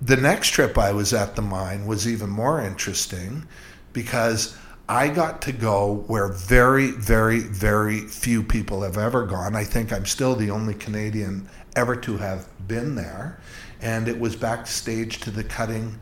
The 0.00 0.16
next 0.16 0.50
trip 0.50 0.78
I 0.78 0.92
was 0.92 1.12
at 1.12 1.36
the 1.36 1.42
mine 1.42 1.86
was 1.86 2.08
even 2.08 2.30
more 2.30 2.60
interesting 2.60 3.46
because 3.92 4.56
I 4.88 5.08
got 5.08 5.40
to 5.42 5.52
go 5.52 6.04
where 6.06 6.28
very, 6.28 6.90
very, 6.90 7.40
very 7.40 8.00
few 8.00 8.42
people 8.42 8.82
have 8.82 8.98
ever 8.98 9.24
gone. 9.24 9.56
I 9.56 9.64
think 9.64 9.92
I'm 9.92 10.04
still 10.04 10.34
the 10.34 10.50
only 10.50 10.74
Canadian 10.74 11.48
ever 11.74 11.96
to 11.96 12.18
have 12.18 12.46
been 12.68 12.94
there. 12.94 13.40
And 13.80 14.08
it 14.08 14.20
was 14.20 14.36
backstage 14.36 15.20
to 15.20 15.30
the 15.30 15.44
cutting 15.44 16.00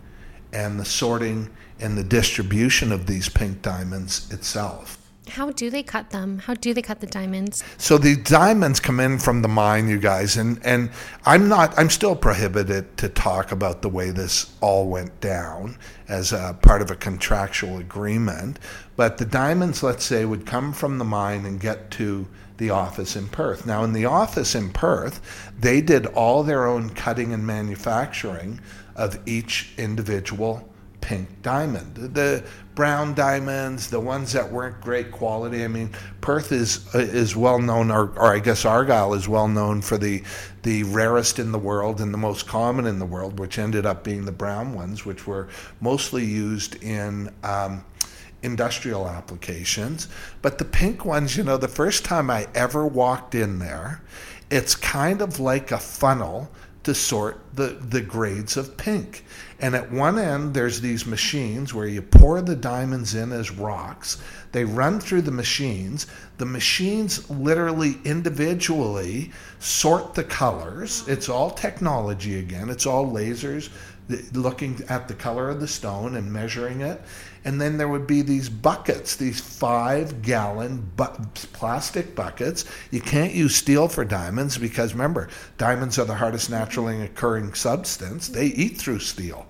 and 0.53 0.81
the 0.81 0.85
sorting 0.85 1.51
and 1.79 1.97
the 1.97 2.05
distribution 2.05 2.93
of 2.93 3.07
these 3.07 3.29
pink 3.29 3.63
diamonds 3.63 4.31
itself. 4.33 4.99
How 5.33 5.51
do 5.51 5.71
they 5.71 5.83
cut 5.83 6.11
them? 6.11 6.41
How 6.41 6.53
do 6.53 6.75
they 6.75 6.83
cut 6.83 7.01
the 7.01 7.07
diamonds? 7.07 7.65
So 7.79 7.97
the 7.97 8.17
diamonds 8.17 8.81
come 8.81 9.01
in 9.01 9.19
from 9.19 9.41
the 9.41 9.49
mine, 9.49 9.89
you 9.89 9.99
guys, 9.99 10.37
and 10.37 10.61
and 10.63 10.91
I'm 11.25 11.49
not. 11.49 11.73
I'm 11.79 11.89
still 11.89 12.15
prohibited 12.15 12.99
to 12.99 13.09
talk 13.09 13.51
about 13.51 13.81
the 13.81 13.89
way 13.89 14.11
this 14.11 14.53
all 14.61 14.91
went 14.91 15.23
down 15.23 15.79
as 16.07 16.35
a 16.35 16.55
part 16.61 16.83
of 16.83 16.91
a 16.91 16.97
contractual 16.97 17.79
agreement. 17.79 18.59
But 18.95 19.17
the 19.17 19.25
diamonds, 19.25 19.83
let's 19.83 20.05
say, 20.05 20.27
would 20.27 20.45
come 20.45 20.75
from 20.75 20.99
the 20.99 21.05
mine 21.07 21.47
and 21.47 21.59
get 21.59 21.91
to 21.93 22.29
the 22.59 22.69
office 22.69 23.17
in 23.17 23.29
Perth. 23.29 23.65
Now, 23.65 23.85
in 23.85 23.95
the 23.95 24.05
office 24.05 24.55
in 24.55 24.71
Perth, 24.71 25.51
they 25.59 25.81
did 25.81 26.05
all 26.09 26.43
their 26.43 26.67
own 26.67 26.91
cutting 26.91 27.33
and 27.33 27.47
manufacturing 27.47 28.61
of 28.95 29.19
each 29.25 29.73
individual 29.79 30.69
pink 31.03 31.29
diamond. 31.43 31.95
The 31.97 32.43
brown 32.75 33.13
diamonds, 33.13 33.91
the 33.91 34.01
ones 34.01 34.33
that 34.33 34.51
weren't 34.51 34.81
great 34.81 35.13
quality. 35.13 35.63
I 35.63 35.69
mean, 35.69 35.91
Perth 36.23 36.53
is 36.53 36.89
uh, 36.95 37.01
is 37.01 37.37
well 37.37 37.59
known, 37.59 37.91
or, 37.91 38.09
or 38.17 38.35
I 38.35 38.39
guess 38.39 38.65
Argyle 38.65 39.13
is 39.13 39.29
well 39.29 39.49
known 39.49 39.83
for 39.83 39.99
the 39.99 40.23
the 40.63 40.85
rarest 40.85 41.39
in 41.39 41.53
the 41.53 41.59
world 41.59 42.01
and 42.01 42.15
the 42.15 42.19
most 42.19 42.47
common 42.47 42.87
in 42.87 42.99
the 42.99 43.05
world, 43.05 43.39
which 43.39 43.59
ended 43.59 43.85
up 43.85 44.03
being 44.03 44.25
the 44.25 44.33
brown 44.33 44.73
ones, 44.73 45.05
which 45.05 45.27
were 45.27 45.49
mostly 45.81 46.25
used 46.25 46.83
in. 46.83 47.31
Um, 47.43 47.85
industrial 48.45 49.07
applications 49.07 50.09
but 50.43 50.59
the 50.59 50.65
pink 50.65 51.05
ones 51.05 51.37
you 51.37 51.45
know 51.45 51.57
the 51.57 51.69
first 51.69 52.05
time 52.05 52.29
i 52.29 52.45
ever 52.57 52.85
walked 52.85 53.37
in 53.37 53.61
there 53.61 54.03
it's 54.51 54.75
kind 54.75 55.23
of 55.23 55.39
like 55.39 55.71
a 55.71 55.79
funnel 55.79 56.51
to 56.85 56.95
sort 56.95 57.39
the, 57.55 57.79
the 57.81 58.01
grades 58.01 58.57
of 58.57 58.77
pink. 58.77 59.25
And 59.61 59.77
at 59.77 59.93
one 59.93 60.19
end, 60.19 60.55
there's 60.55 60.81
these 60.81 61.07
machines 61.07 61.73
where 61.73 61.87
you 61.87 62.03
pour 62.03 62.41
the 62.41 62.57
diamonds 62.57 63.15
in 63.15 63.31
as 63.31 63.53
rocks. 63.53 64.21
They 64.51 64.65
run 64.65 64.99
through 64.99 65.23
the 65.23 65.31
machines. 65.31 66.09
The 66.39 66.47
machines 66.47 67.31
literally 67.31 67.99
individually 68.05 69.31
sort 69.61 70.15
the 70.15 70.25
colors. 70.25 71.07
It's 71.07 71.29
all 71.29 71.51
technology 71.51 72.39
again, 72.39 72.69
it's 72.69 72.87
all 72.87 73.07
lasers 73.07 73.71
looking 74.33 74.83
at 74.89 75.09
the 75.09 75.15
color 75.15 75.49
of 75.49 75.61
the 75.61 75.69
stone 75.69 76.17
and 76.17 76.33
measuring 76.33 76.81
it. 76.81 77.01
And 77.45 77.61
then 77.61 77.77
there 77.77 77.89
would 77.89 78.07
be 78.07 78.23
these 78.23 78.49
buckets, 78.49 79.17
these 79.17 79.41
five 79.41 80.23
gallon 80.23 80.91
bu- 80.97 81.25
plastic 81.53 82.15
buckets. 82.15 82.65
You 82.91 83.01
can't 83.01 83.33
use 83.33 83.57
steel 83.57 83.89
for 83.89 84.05
diamonds 84.05 84.59
because 84.59 84.93
remember, 84.93 85.29
diamonds 85.59 85.99
are 85.99 86.05
the 86.05 86.15
hardest 86.15 86.51
naturally 86.51 87.03
occurring 87.03 87.55
substance. 87.55 88.29
They 88.29 88.47
eat 88.47 88.77
through 88.77 89.01
steel. 89.01 89.47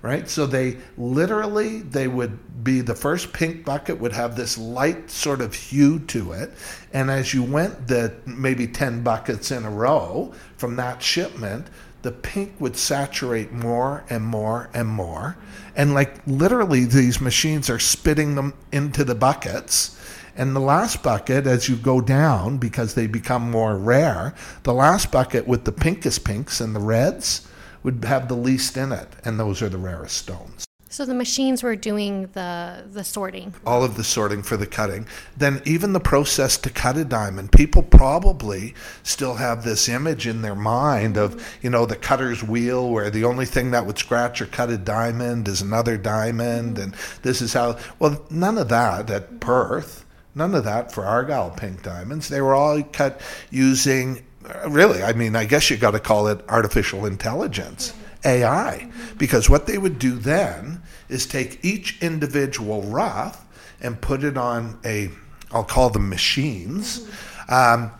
Right? 0.00 0.28
So 0.28 0.46
they 0.46 0.76
literally 0.96 1.80
they 1.80 2.06
would 2.06 2.62
be 2.62 2.82
the 2.82 2.94
first 2.94 3.32
pink 3.32 3.64
bucket 3.64 3.98
would 3.98 4.12
have 4.12 4.36
this 4.36 4.56
light 4.56 5.10
sort 5.10 5.40
of 5.40 5.54
hue 5.54 5.98
to 6.00 6.32
it. 6.32 6.52
And 6.92 7.10
as 7.10 7.34
you 7.34 7.42
went 7.42 7.88
the 7.88 8.14
maybe 8.24 8.68
10 8.68 9.02
buckets 9.02 9.50
in 9.50 9.64
a 9.64 9.70
row 9.70 10.32
from 10.56 10.76
that 10.76 11.02
shipment, 11.02 11.66
the 12.02 12.12
pink 12.12 12.54
would 12.60 12.76
saturate 12.76 13.52
more 13.52 14.04
and 14.08 14.24
more 14.24 14.70
and 14.72 14.88
more. 14.88 15.36
And 15.74 15.94
like 15.94 16.14
literally, 16.26 16.84
these 16.84 17.20
machines 17.20 17.68
are 17.68 17.78
spitting 17.78 18.34
them 18.34 18.54
into 18.72 19.04
the 19.04 19.14
buckets. 19.14 19.94
And 20.36 20.54
the 20.54 20.60
last 20.60 21.02
bucket, 21.02 21.48
as 21.48 21.68
you 21.68 21.74
go 21.74 22.00
down, 22.00 22.58
because 22.58 22.94
they 22.94 23.08
become 23.08 23.50
more 23.50 23.76
rare, 23.76 24.34
the 24.62 24.72
last 24.72 25.10
bucket 25.10 25.48
with 25.48 25.64
the 25.64 25.72
pinkest 25.72 26.24
pinks 26.24 26.60
and 26.60 26.76
the 26.76 26.80
reds 26.80 27.48
would 27.82 28.04
have 28.04 28.28
the 28.28 28.36
least 28.36 28.76
in 28.76 28.92
it. 28.92 29.08
And 29.24 29.40
those 29.40 29.62
are 29.62 29.68
the 29.68 29.78
rarest 29.78 30.16
stones. 30.16 30.67
So 30.90 31.04
the 31.04 31.14
machines 31.14 31.62
were 31.62 31.76
doing 31.76 32.28
the 32.32 32.84
the 32.90 33.04
sorting. 33.04 33.54
All 33.66 33.84
of 33.84 33.96
the 33.96 34.04
sorting 34.04 34.42
for 34.42 34.56
the 34.56 34.66
cutting. 34.66 35.06
Then 35.36 35.60
even 35.66 35.92
the 35.92 36.00
process 36.00 36.56
to 36.58 36.70
cut 36.70 36.96
a 36.96 37.04
diamond. 37.04 37.52
People 37.52 37.82
probably 37.82 38.74
still 39.02 39.34
have 39.34 39.64
this 39.64 39.88
image 39.88 40.26
in 40.26 40.40
their 40.40 40.54
mind 40.54 41.18
of, 41.18 41.58
you 41.60 41.68
know, 41.68 41.84
the 41.84 41.96
cutter's 41.96 42.42
wheel 42.42 42.88
where 42.90 43.10
the 43.10 43.24
only 43.24 43.44
thing 43.44 43.70
that 43.72 43.84
would 43.84 43.98
scratch 43.98 44.40
or 44.40 44.46
cut 44.46 44.70
a 44.70 44.78
diamond 44.78 45.46
is 45.46 45.60
another 45.60 45.98
diamond 45.98 46.76
mm-hmm. 46.76 46.84
and 46.84 46.94
this 47.22 47.42
is 47.42 47.52
how 47.52 47.78
well 47.98 48.24
none 48.30 48.56
of 48.56 48.68
that 48.70 49.10
at 49.10 49.40
Perth. 49.40 50.06
None 50.34 50.54
of 50.54 50.64
that 50.64 50.92
for 50.92 51.04
Argyle 51.04 51.50
pink 51.50 51.82
diamonds. 51.82 52.28
They 52.28 52.40
were 52.40 52.54
all 52.54 52.82
cut 52.82 53.20
using 53.50 54.24
really, 54.68 55.02
I 55.02 55.12
mean, 55.12 55.36
I 55.36 55.44
guess 55.44 55.68
you 55.68 55.76
got 55.76 55.90
to 55.90 56.00
call 56.00 56.28
it 56.28 56.40
artificial 56.48 57.04
intelligence. 57.04 57.90
Mm-hmm. 57.90 58.07
AI. 58.24 58.90
Because 59.16 59.48
what 59.48 59.66
they 59.66 59.78
would 59.78 59.98
do 59.98 60.12
then 60.16 60.82
is 61.08 61.26
take 61.26 61.64
each 61.64 62.00
individual 62.02 62.82
rough 62.82 63.44
and 63.80 64.00
put 64.00 64.24
it 64.24 64.36
on 64.36 64.78
a, 64.84 65.10
I'll 65.52 65.64
call 65.64 65.90
them 65.90 66.08
machines. 66.08 67.08
Um, 67.48 67.92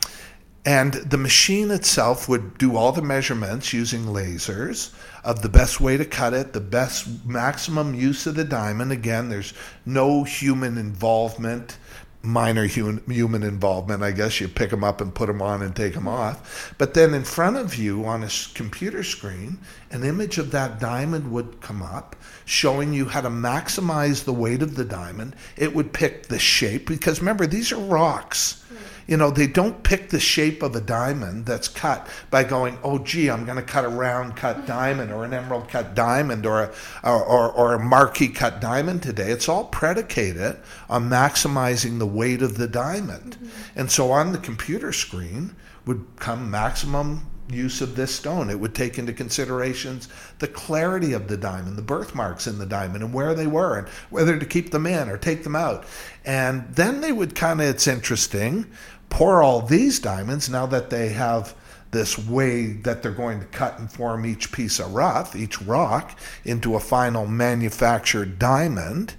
and 0.65 0.93
the 0.93 1.17
machine 1.17 1.71
itself 1.71 2.29
would 2.29 2.59
do 2.59 2.77
all 2.77 2.93
the 2.93 3.01
measurements 3.01 3.73
using 3.73 4.05
lasers 4.05 4.93
of 5.25 5.41
the 5.41 5.49
best 5.49 5.81
way 5.81 5.97
to 5.97 6.05
cut 6.05 6.35
it, 6.35 6.53
the 6.53 6.61
best 6.61 7.25
maximum 7.25 7.95
use 7.95 8.27
of 8.27 8.35
the 8.35 8.45
diamond. 8.45 8.93
Again, 8.93 9.31
there's 9.31 9.55
no 9.87 10.25
human 10.25 10.77
involvement 10.77 11.79
minor 12.23 12.67
human, 12.67 13.03
human 13.09 13.43
involvement. 13.43 14.03
I 14.03 14.11
guess 14.11 14.41
you 14.41 14.49
pick 14.49 14.71
them 14.71 14.85
up 14.85 15.01
and 15.01 15.15
put 15.15 15.27
them 15.27 15.41
on 15.41 15.63
and 15.63 15.75
take 15.75 15.95
them 15.95 16.09
off. 16.09 16.75
But 16.79 16.95
then 16.95 17.15
in 17.15 17.25
front 17.25 17.57
of 17.57 17.77
you 17.77 18.05
on 18.05 18.25
a 18.25 18.31
computer 18.55 19.03
screen, 19.03 19.59
an 19.91 20.05
image 20.05 20.39
of 20.39 20.51
that 20.51 20.81
diamond 20.81 21.31
would 21.31 21.61
come 21.61 21.83
up 21.83 22.17
showing 22.45 22.93
you 22.93 23.05
how 23.07 23.21
to 23.21 23.31
maximize 23.31 24.25
the 24.25 24.33
weight 24.33 24.63
of 24.63 24.75
the 24.75 24.85
diamond. 24.85 25.37
It 25.57 25.75
would 25.75 25.93
pick 25.93 26.27
the 26.27 26.39
shape 26.39 26.87
because 26.87 27.21
remember, 27.21 27.47
these 27.47 27.73
are 27.73 27.81
rocks. 27.81 28.65
You 29.09 29.17
know, 29.17 29.31
they 29.31 29.47
don't 29.47 29.83
pick 29.83 30.11
the 30.11 30.21
shape 30.21 30.63
of 30.63 30.77
a 30.77 30.81
diamond 30.81 31.47
that's 31.47 31.67
cut 31.67 32.07
by 32.31 32.45
going, 32.45 32.79
oh, 32.85 32.99
gee, 32.99 33.31
I'm 33.31 33.47
going 33.47 33.57
to 33.57 33.63
cut 33.63 33.87
a 33.87 33.89
round 33.89 34.37
cut 34.37 34.67
diamond 34.67 35.11
or 35.11 35.25
an 35.25 35.33
emerald 35.33 35.69
cut 35.69 35.95
diamond 35.95 36.45
or 36.45 36.65
a, 36.65 36.75
or, 37.03 37.25
or, 37.25 37.51
or 37.51 37.75
a 37.75 37.79
marquise 37.83 38.37
cut 38.37 38.61
diamond 38.61 39.03
today. 39.03 39.31
It's 39.31 39.49
all 39.49 39.65
predicated 39.65 40.59
on 40.91 41.09
maximizing 41.09 41.99
the 41.99 42.07
weight 42.07 42.43
of 42.43 42.59
the 42.59 42.69
diamond. 42.69 43.37
Mm-hmm. 43.37 43.81
And 43.81 43.91
so 43.91 44.13
on 44.13 44.33
the 44.33 44.39
computer 44.39 44.93
screen 44.93 45.57
would 45.87 46.05
come 46.17 46.51
maximum 46.51 47.27
use 47.51 47.81
of 47.81 47.97
this 47.97 48.15
stone. 48.15 48.51
It 48.51 48.61
would 48.61 48.75
take 48.75 48.99
into 48.99 49.13
considerations 49.13 50.09
the 50.39 50.49
clarity 50.49 51.13
of 51.13 51.29
the 51.29 51.37
diamond, 51.37 51.77
the 51.77 51.83
birthmarks 51.83 52.47
in 52.47 52.59
the 52.59 52.67
diamond, 52.67 53.03
and 53.03 53.15
where 53.15 53.35
they 53.35 53.47
were, 53.47 53.79
and 53.79 53.89
whether 54.11 54.39
to 54.39 54.47
keep 54.47 54.71
them 54.71 54.87
in 54.87 55.09
or 55.09 55.17
take 55.17 55.45
them 55.45 55.57
out. 55.57 55.85
And 56.25 56.69
then 56.75 57.01
they 57.01 57.13
would 57.13 57.35
kind 57.35 57.61
of, 57.61 57.67
it's 57.69 57.87
interesting, 57.87 58.67
pour 59.09 59.43
all 59.43 59.63
these 59.63 59.99
diamonds 59.99 60.49
now 60.49 60.67
that 60.67 60.91
they 60.91 61.09
have 61.11 61.55
this 61.91 62.19
way 62.19 62.73
that 62.73 63.03
they're 63.03 63.13
going 63.13 63.41
to 63.41 63.47
cut 63.47 63.79
and 63.79 63.91
form 63.91 64.27
each 64.27 64.53
piece 64.53 64.79
of 64.79 64.93
rough, 64.93 65.35
each 65.35 65.61
rock, 65.63 66.19
into 66.45 66.75
a 66.75 66.81
final 66.81 67.27
manufactured 67.27 68.39
diamond. 68.39 69.15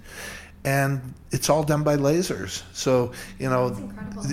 And 0.64 1.14
it's 1.32 1.48
all 1.48 1.62
done 1.62 1.82
by 1.82 1.96
lasers. 1.96 2.62
So, 2.72 3.12
you 3.38 3.48
know, 3.48 3.76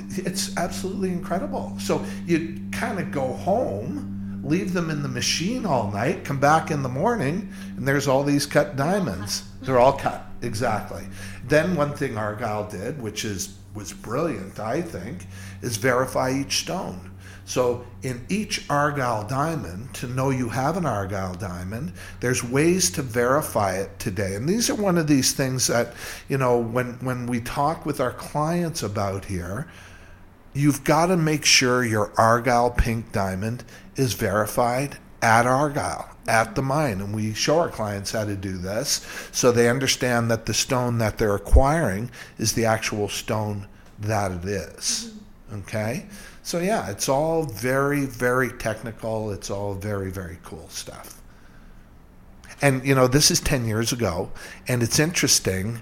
it's 0.09 0.55
absolutely 0.57 1.09
incredible. 1.09 1.75
So 1.79 2.05
you 2.25 2.61
kind 2.71 2.99
of 2.99 3.11
go 3.11 3.33
home, 3.33 4.41
leave 4.43 4.73
them 4.73 4.89
in 4.89 5.01
the 5.01 5.09
machine 5.09 5.65
all 5.65 5.91
night, 5.91 6.25
come 6.25 6.39
back 6.39 6.69
in 6.69 6.83
the 6.83 6.89
morning, 6.89 7.51
and 7.75 7.87
there's 7.87 8.07
all 8.07 8.23
these 8.23 8.45
cut 8.45 8.75
diamonds. 8.75 9.43
They're 9.61 9.79
all 9.79 9.93
cut, 9.93 10.25
exactly. 10.41 11.05
Then 11.45 11.75
one 11.75 11.93
thing 11.93 12.17
Argyle 12.17 12.69
did, 12.69 13.01
which 13.01 13.25
is 13.25 13.57
was 13.77 13.93
brilliant, 13.93 14.59
I 14.59 14.81
think, 14.81 15.27
is 15.61 15.77
verify 15.77 16.31
each 16.33 16.57
stone. 16.57 17.11
So, 17.45 17.85
in 18.03 18.25
each 18.27 18.69
Argyle 18.69 19.25
diamond, 19.25 19.93
to 19.93 20.07
know 20.07 20.31
you 20.31 20.49
have 20.49 20.75
an 20.75 20.85
Argyle 20.85 21.35
diamond, 21.35 21.93
there's 22.19 22.43
ways 22.43 22.89
to 22.91 23.01
verify 23.01 23.77
it 23.77 23.97
today. 23.99 24.35
And 24.35 24.49
these 24.49 24.69
are 24.69 24.75
one 24.75 24.97
of 24.97 25.07
these 25.07 25.31
things 25.31 25.67
that, 25.67 25.93
you 26.27 26.37
know, 26.37 26.57
when, 26.57 26.93
when 26.95 27.25
we 27.25 27.39
talk 27.39 27.85
with 27.85 28.01
our 28.01 28.11
clients 28.11 28.83
about 28.83 29.23
here, 29.23 29.67
you've 30.53 30.83
got 30.83 31.05
to 31.05 31.15
make 31.15 31.45
sure 31.45 31.85
your 31.85 32.11
Argyle 32.17 32.71
pink 32.71 33.13
diamond 33.13 33.63
is 33.95 34.11
verified 34.13 34.97
at 35.21 35.45
Argyle, 35.45 36.09
at 36.27 36.55
the 36.55 36.61
mine. 36.61 37.01
And 37.01 37.13
we 37.13 37.33
show 37.33 37.59
our 37.59 37.69
clients 37.69 38.11
how 38.11 38.25
to 38.25 38.35
do 38.35 38.57
this 38.57 39.05
so 39.31 39.51
they 39.51 39.69
understand 39.69 40.29
that 40.31 40.45
the 40.45 40.53
stone 40.53 40.97
that 40.99 41.17
they're 41.17 41.35
acquiring 41.35 42.11
is 42.37 42.53
the 42.53 42.65
actual 42.65 43.09
stone 43.09 43.67
that 43.99 44.31
it 44.31 44.45
is. 44.45 45.13
Mm-hmm. 45.49 45.59
Okay? 45.59 46.05
So, 46.43 46.59
yeah, 46.59 46.89
it's 46.89 47.09
all 47.09 47.43
very, 47.43 48.05
very 48.05 48.51
technical. 48.51 49.31
It's 49.31 49.49
all 49.49 49.73
very, 49.73 50.11
very 50.11 50.37
cool 50.43 50.69
stuff. 50.69 51.21
And, 52.61 52.85
you 52.85 52.95
know, 52.95 53.07
this 53.07 53.29
is 53.29 53.39
10 53.41 53.65
years 53.65 53.91
ago, 53.91 54.31
and 54.67 54.81
it's 54.81 54.97
interesting 54.97 55.81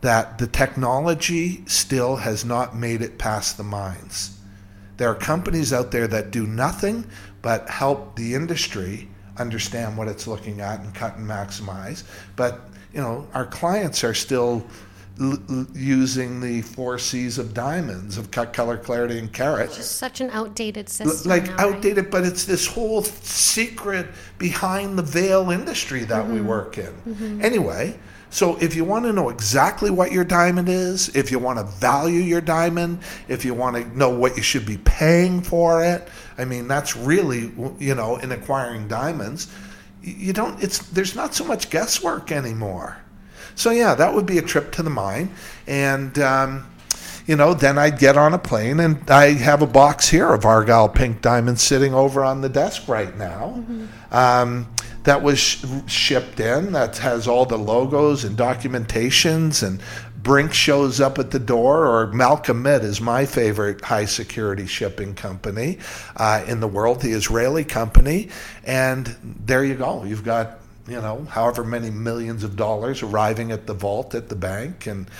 that 0.00 0.38
the 0.38 0.46
technology 0.46 1.64
still 1.66 2.16
has 2.16 2.44
not 2.44 2.76
made 2.76 3.02
it 3.02 3.18
past 3.18 3.56
the 3.56 3.64
mines. 3.64 4.38
There 4.96 5.08
are 5.08 5.14
companies 5.14 5.72
out 5.72 5.90
there 5.90 6.06
that 6.08 6.30
do 6.30 6.46
nothing 6.46 7.06
but 7.42 7.68
help 7.68 8.16
the 8.16 8.34
industry 8.34 9.08
understand 9.36 9.96
what 9.96 10.08
it's 10.08 10.26
looking 10.26 10.60
at 10.60 10.80
and 10.80 10.94
cut 10.94 11.16
and 11.16 11.28
maximize. 11.28 12.04
But, 12.36 12.60
you 12.92 13.00
know, 13.00 13.26
our 13.34 13.46
clients 13.46 14.04
are 14.04 14.14
still 14.14 14.64
l- 15.20 15.38
l- 15.48 15.66
using 15.74 16.40
the 16.40 16.62
four 16.62 16.98
C's 16.98 17.38
of 17.38 17.54
diamonds 17.54 18.18
of 18.18 18.30
cut, 18.30 18.52
color, 18.52 18.76
clarity, 18.76 19.18
and 19.18 19.32
carat. 19.32 19.72
Just 19.72 19.96
such 19.96 20.20
an 20.20 20.30
outdated 20.30 20.88
system. 20.88 21.30
Like 21.30 21.46
now, 21.46 21.56
right? 21.56 21.74
outdated, 21.74 22.10
but 22.10 22.24
it's 22.24 22.44
this 22.44 22.66
whole 22.66 23.02
secret 23.02 24.08
behind 24.38 24.98
the 24.98 25.02
veil 25.02 25.50
industry 25.50 26.04
that 26.04 26.26
we 26.26 26.38
mm-hmm. 26.38 26.46
work 26.46 26.78
in. 26.78 26.92
Mm-hmm. 26.92 27.44
Anyway, 27.44 27.98
so 28.30 28.56
if 28.56 28.74
you 28.74 28.84
want 28.84 29.04
to 29.04 29.12
know 29.12 29.28
exactly 29.28 29.90
what 29.90 30.10
your 30.10 30.24
diamond 30.24 30.68
is, 30.68 31.14
if 31.14 31.30
you 31.30 31.38
want 31.38 31.60
to 31.60 31.64
value 31.64 32.20
your 32.20 32.40
diamond, 32.40 32.98
if 33.28 33.44
you 33.44 33.54
want 33.54 33.76
to 33.76 33.96
know 33.96 34.10
what 34.10 34.36
you 34.36 34.42
should 34.42 34.66
be 34.66 34.78
paying 34.78 35.40
for 35.40 35.84
it, 35.84 36.08
I 36.36 36.44
mean 36.44 36.66
that's 36.66 36.96
really 36.96 37.52
you 37.78 37.94
know 37.94 38.16
in 38.16 38.32
acquiring 38.32 38.88
diamonds, 38.88 39.52
you 40.02 40.32
don't. 40.32 40.60
It's 40.62 40.78
there's 40.90 41.14
not 41.14 41.34
so 41.34 41.44
much 41.44 41.70
guesswork 41.70 42.32
anymore. 42.32 43.03
So 43.54 43.70
yeah, 43.70 43.94
that 43.94 44.14
would 44.14 44.26
be 44.26 44.38
a 44.38 44.42
trip 44.42 44.72
to 44.72 44.82
the 44.82 44.90
mine, 44.90 45.30
and 45.66 46.18
um, 46.18 46.66
you 47.26 47.36
know, 47.36 47.54
then 47.54 47.78
I'd 47.78 47.98
get 47.98 48.16
on 48.16 48.34
a 48.34 48.38
plane, 48.38 48.80
and 48.80 49.10
I 49.10 49.32
have 49.32 49.62
a 49.62 49.66
box 49.66 50.08
here 50.08 50.28
of 50.32 50.44
Argyle 50.44 50.88
pink 50.88 51.22
diamonds 51.22 51.62
sitting 51.62 51.94
over 51.94 52.24
on 52.24 52.40
the 52.40 52.48
desk 52.48 52.86
right 52.88 53.16
now. 53.16 53.64
Um, 54.10 54.68
that 55.04 55.22
was 55.22 55.38
sh- 55.38 55.64
shipped 55.86 56.40
in. 56.40 56.72
That 56.72 56.98
has 56.98 57.28
all 57.28 57.46
the 57.46 57.58
logos 57.58 58.24
and 58.24 58.36
documentations, 58.36 59.66
and 59.66 59.80
Brink 60.22 60.54
shows 60.54 61.00
up 61.00 61.18
at 61.18 61.30
the 61.30 61.38
door, 61.38 61.86
or 61.86 62.06
Malca-Amit 62.08 62.82
is 62.82 63.00
my 63.00 63.26
favorite 63.26 63.84
high 63.84 64.06
security 64.06 64.66
shipping 64.66 65.14
company 65.14 65.78
uh, 66.16 66.42
in 66.46 66.60
the 66.60 66.68
world, 66.68 67.02
the 67.02 67.12
Israeli 67.12 67.64
company, 67.64 68.30
and 68.64 69.14
there 69.22 69.64
you 69.64 69.74
go. 69.74 70.04
You've 70.04 70.24
got 70.24 70.58
you 70.86 71.00
know, 71.00 71.24
however 71.24 71.64
many 71.64 71.90
millions 71.90 72.44
of 72.44 72.56
dollars 72.56 73.02
arriving 73.02 73.52
at 73.52 73.66
the 73.66 73.74
vault 73.74 74.14
at 74.14 74.28
the 74.28 74.36
bank, 74.36 74.86
and 74.86 75.10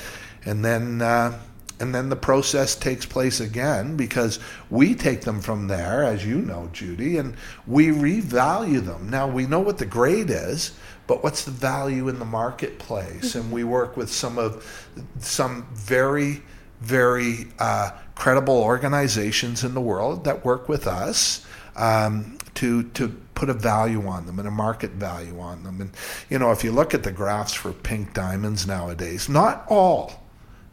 and 0.44 0.64
then 0.64 1.00
uh, 1.00 1.38
and 1.80 1.94
then 1.94 2.08
the 2.08 2.16
process 2.16 2.74
takes 2.74 3.06
place 3.06 3.40
again 3.40 3.96
because 3.96 4.38
we 4.70 4.94
take 4.94 5.22
them 5.22 5.40
from 5.40 5.66
there, 5.66 6.04
as 6.04 6.24
you 6.24 6.38
know, 6.38 6.70
Judy, 6.72 7.16
and 7.18 7.34
we 7.66 7.88
revalue 7.88 8.84
them. 8.84 9.10
Now 9.10 9.26
we 9.26 9.46
know 9.46 9.60
what 9.60 9.78
the 9.78 9.86
grade 9.86 10.30
is, 10.30 10.72
but 11.06 11.22
what's 11.24 11.44
the 11.44 11.50
value 11.50 12.08
in 12.08 12.18
the 12.18 12.24
marketplace? 12.24 13.34
And 13.34 13.50
we 13.50 13.64
work 13.64 13.96
with 13.96 14.10
some 14.10 14.38
of 14.38 14.88
some 15.18 15.66
very 15.72 16.42
very 16.80 17.46
uh, 17.58 17.90
credible 18.14 18.58
organizations 18.58 19.64
in 19.64 19.74
the 19.74 19.80
world 19.80 20.24
that 20.24 20.44
work 20.44 20.68
with 20.68 20.86
us 20.86 21.44
um, 21.76 22.38
to 22.54 22.84
to 22.90 23.16
put 23.34 23.50
a 23.50 23.54
value 23.54 24.06
on 24.06 24.26
them 24.26 24.38
and 24.38 24.48
a 24.48 24.50
market 24.50 24.92
value 24.92 25.38
on 25.40 25.62
them. 25.62 25.80
And 25.80 25.90
you 26.30 26.38
know, 26.38 26.50
if 26.52 26.64
you 26.64 26.72
look 26.72 26.94
at 26.94 27.02
the 27.02 27.12
graphs 27.12 27.54
for 27.54 27.72
pink 27.72 28.14
diamonds 28.14 28.66
nowadays, 28.66 29.28
not 29.28 29.64
all, 29.68 30.24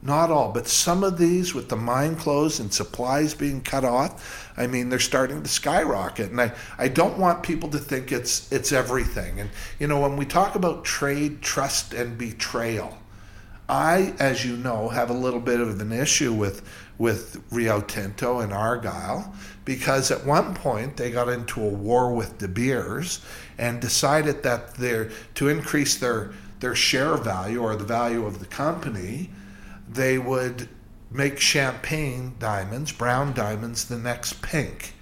not 0.01 0.31
all, 0.31 0.51
but 0.51 0.67
some 0.67 1.03
of 1.03 1.17
these 1.17 1.53
with 1.53 1.69
the 1.69 1.75
mine 1.75 2.15
closed 2.15 2.59
and 2.59 2.73
supplies 2.73 3.33
being 3.33 3.61
cut 3.61 3.83
off, 3.85 4.51
I 4.57 4.67
mean, 4.67 4.89
they're 4.89 4.99
starting 4.99 5.43
to 5.43 5.49
skyrocket. 5.49 6.31
And 6.31 6.41
I, 6.41 6.53
I 6.77 6.87
don't 6.87 7.17
want 7.17 7.43
people 7.43 7.69
to 7.69 7.77
think 7.77 8.11
it's 8.11 8.51
it's 8.51 8.71
everything. 8.71 9.39
And 9.39 9.49
you 9.79 9.87
know, 9.87 9.99
when 9.99 10.17
we 10.17 10.25
talk 10.25 10.55
about 10.55 10.85
trade, 10.85 11.41
trust, 11.41 11.93
and 11.93 12.17
betrayal, 12.17 12.97
I, 13.69 14.13
as 14.19 14.43
you 14.43 14.57
know, 14.57 14.89
have 14.89 15.09
a 15.09 15.13
little 15.13 15.39
bit 15.39 15.59
of 15.59 15.79
an 15.79 15.91
issue 15.93 16.33
with 16.33 16.61
with 17.01 17.43
Rio 17.49 17.81
Tinto 17.81 18.41
and 18.41 18.53
Argyle 18.53 19.33
because 19.65 20.11
at 20.11 20.23
one 20.23 20.53
point 20.53 20.97
they 20.97 21.09
got 21.09 21.29
into 21.29 21.59
a 21.59 21.67
war 21.67 22.13
with 22.13 22.37
De 22.37 22.47
Beers 22.47 23.21
and 23.57 23.81
decided 23.81 24.43
that 24.43 24.75
they're 24.75 25.09
to 25.33 25.49
increase 25.49 25.97
their 25.97 26.31
their 26.59 26.75
share 26.75 27.17
value 27.17 27.59
or 27.59 27.75
the 27.75 27.83
value 27.83 28.23
of 28.23 28.37
the 28.39 28.45
company, 28.45 29.31
they 29.89 30.19
would 30.19 30.69
make 31.09 31.39
champagne 31.39 32.35
diamonds, 32.37 32.91
brown 32.91 33.33
diamonds, 33.33 33.85
the 33.85 33.97
next 33.97 34.39
pink. 34.43 34.93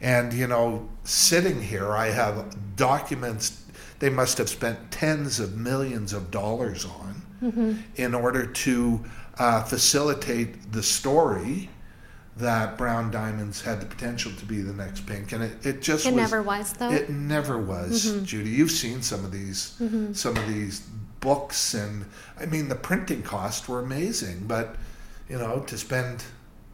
And 0.00 0.32
you 0.32 0.46
know, 0.46 0.88
sitting 1.04 1.60
here, 1.60 1.92
I 1.92 2.06
have 2.06 2.76
documents 2.76 3.62
they 3.98 4.08
must 4.08 4.38
have 4.38 4.48
spent 4.48 4.90
tens 4.90 5.38
of 5.38 5.54
millions 5.54 6.14
of 6.14 6.30
dollars 6.30 6.86
on 6.86 7.11
Mm-hmm. 7.42 7.72
in 7.96 8.14
order 8.14 8.46
to 8.46 9.04
uh, 9.38 9.64
facilitate 9.64 10.70
the 10.70 10.82
story 10.82 11.68
that 12.36 12.78
brown 12.78 13.10
diamonds 13.10 13.60
had 13.60 13.80
the 13.80 13.86
potential 13.86 14.32
to 14.38 14.46
be 14.46 14.62
the 14.62 14.72
next 14.72 15.06
pink, 15.06 15.32
and 15.32 15.42
it, 15.42 15.66
it 15.66 15.82
just 15.82 16.06
It 16.06 16.10
was, 16.10 16.16
never 16.16 16.42
was, 16.42 16.72
though. 16.72 16.90
It 16.90 17.10
never 17.10 17.58
was, 17.58 18.06
mm-hmm. 18.06 18.24
Judy. 18.24 18.50
You've 18.50 18.70
seen 18.70 19.02
some 19.02 19.24
of 19.24 19.32
these 19.32 19.76
mm-hmm. 19.80 20.12
some 20.14 20.36
of 20.36 20.46
these 20.48 20.80
books, 21.20 21.74
and 21.74 22.06
I 22.38 22.46
mean 22.46 22.68
the 22.68 22.74
printing 22.74 23.22
costs 23.22 23.68
were 23.68 23.80
amazing, 23.80 24.44
but 24.46 24.76
you 25.28 25.38
know 25.38 25.60
to 25.60 25.78
spend. 25.78 26.24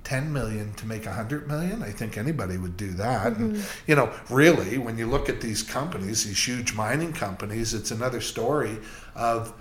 10 0.04 0.32
million 0.32 0.72
to 0.72 0.86
make 0.86 1.04
100 1.04 1.46
million 1.46 1.82
i 1.82 1.90
think 1.90 2.16
anybody 2.16 2.56
would 2.56 2.78
do 2.78 2.92
that 2.92 3.36
and 3.36 3.62
you 3.86 3.94
know 3.94 4.10
really 4.30 4.78
when 4.78 4.96
you 4.96 5.06
look 5.06 5.28
at 5.28 5.42
these 5.42 5.62
companies 5.62 6.24
these 6.24 6.46
huge 6.46 6.72
mining 6.72 7.12
companies 7.12 7.74
it's 7.74 7.90
another 7.90 8.22
story 8.22 8.78
of 9.14 9.52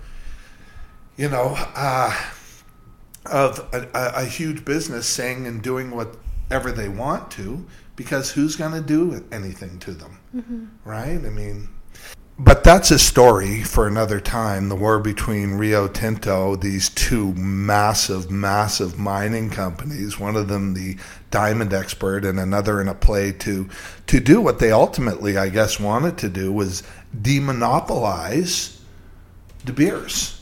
you 1.18 1.28
know, 1.28 1.54
uh, 1.74 2.16
of 3.26 3.58
a, 3.74 3.86
a, 3.92 4.22
a 4.22 4.24
huge 4.24 4.64
business 4.64 5.06
saying 5.06 5.46
and 5.46 5.60
doing 5.60 5.90
whatever 5.90 6.72
they 6.72 6.88
want 6.88 7.30
to, 7.32 7.66
because 7.96 8.30
who's 8.30 8.56
going 8.56 8.72
to 8.72 8.80
do 8.80 9.22
anything 9.30 9.78
to 9.80 9.90
them, 9.90 10.18
right? 10.84 11.18
I 11.18 11.28
mean, 11.28 11.68
but 12.38 12.62
that's 12.62 12.92
a 12.92 13.00
story 13.00 13.64
for 13.64 13.88
another 13.88 14.20
time. 14.20 14.68
The 14.68 14.76
war 14.76 15.00
between 15.00 15.54
Rio 15.54 15.88
Tinto, 15.88 16.54
these 16.54 16.88
two 16.88 17.34
massive, 17.34 18.30
massive 18.30 18.96
mining 18.96 19.50
companies, 19.50 20.20
one 20.20 20.36
of 20.36 20.46
them 20.46 20.74
the 20.74 20.96
diamond 21.32 21.74
expert 21.74 22.24
and 22.24 22.38
another 22.38 22.80
in 22.80 22.86
a 22.86 22.94
play 22.94 23.32
to 23.32 23.68
to 24.06 24.20
do 24.20 24.40
what 24.40 24.60
they 24.60 24.70
ultimately, 24.70 25.36
I 25.36 25.48
guess, 25.48 25.80
wanted 25.80 26.16
to 26.18 26.28
do 26.28 26.52
was 26.52 26.84
demonopolize 27.20 28.78
De 29.64 29.72
Beers. 29.72 30.37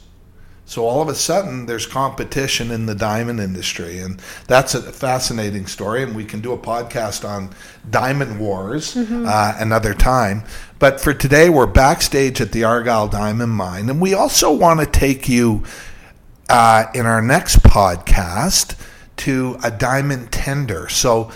So 0.69 0.85
all 0.85 1.01
of 1.01 1.09
a 1.09 1.15
sudden, 1.15 1.67
there's 1.67 1.87
competition 1.87 2.73
in 2.73 2.87
the 2.87 2.95
diamond 2.95 3.39
industry, 3.39 4.01
and 4.01 4.21
that's 4.49 4.75
a 4.75 4.83
fascinating 4.83 5.67
story. 5.67 6.03
And 6.03 6.15
we 6.15 6.25
can 6.25 6.41
do 6.41 6.53
a 6.53 6.59
podcast 6.59 7.27
on 7.27 7.51
diamond 7.89 8.41
wars 8.41 8.97
uh, 8.97 9.57
another 9.61 9.95
time. 9.95 10.43
But 10.81 11.01
for 11.01 11.15
today, 11.15 11.49
we're 11.49 11.69
backstage 11.69 12.41
at 12.41 12.51
the 12.51 12.65
Argyle 12.65 13.07
Diamond 13.07 13.53
Mine, 13.53 13.89
and 13.89 14.01
we 14.01 14.13
also 14.13 14.53
want 14.53 14.81
to 14.81 14.87
take 14.87 15.29
you 15.29 15.63
uh, 16.51 16.87
in 16.95 17.07
our 17.07 17.23
next 17.23 17.63
podcast 17.63 18.77
to 19.19 19.59
a 19.63 19.71
diamond 19.71 20.33
tender. 20.33 20.89
So 20.89 21.31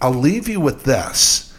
I'll 0.00 0.10
leave 0.10 0.48
you 0.48 0.58
with 0.58 0.82
this. 0.82 1.51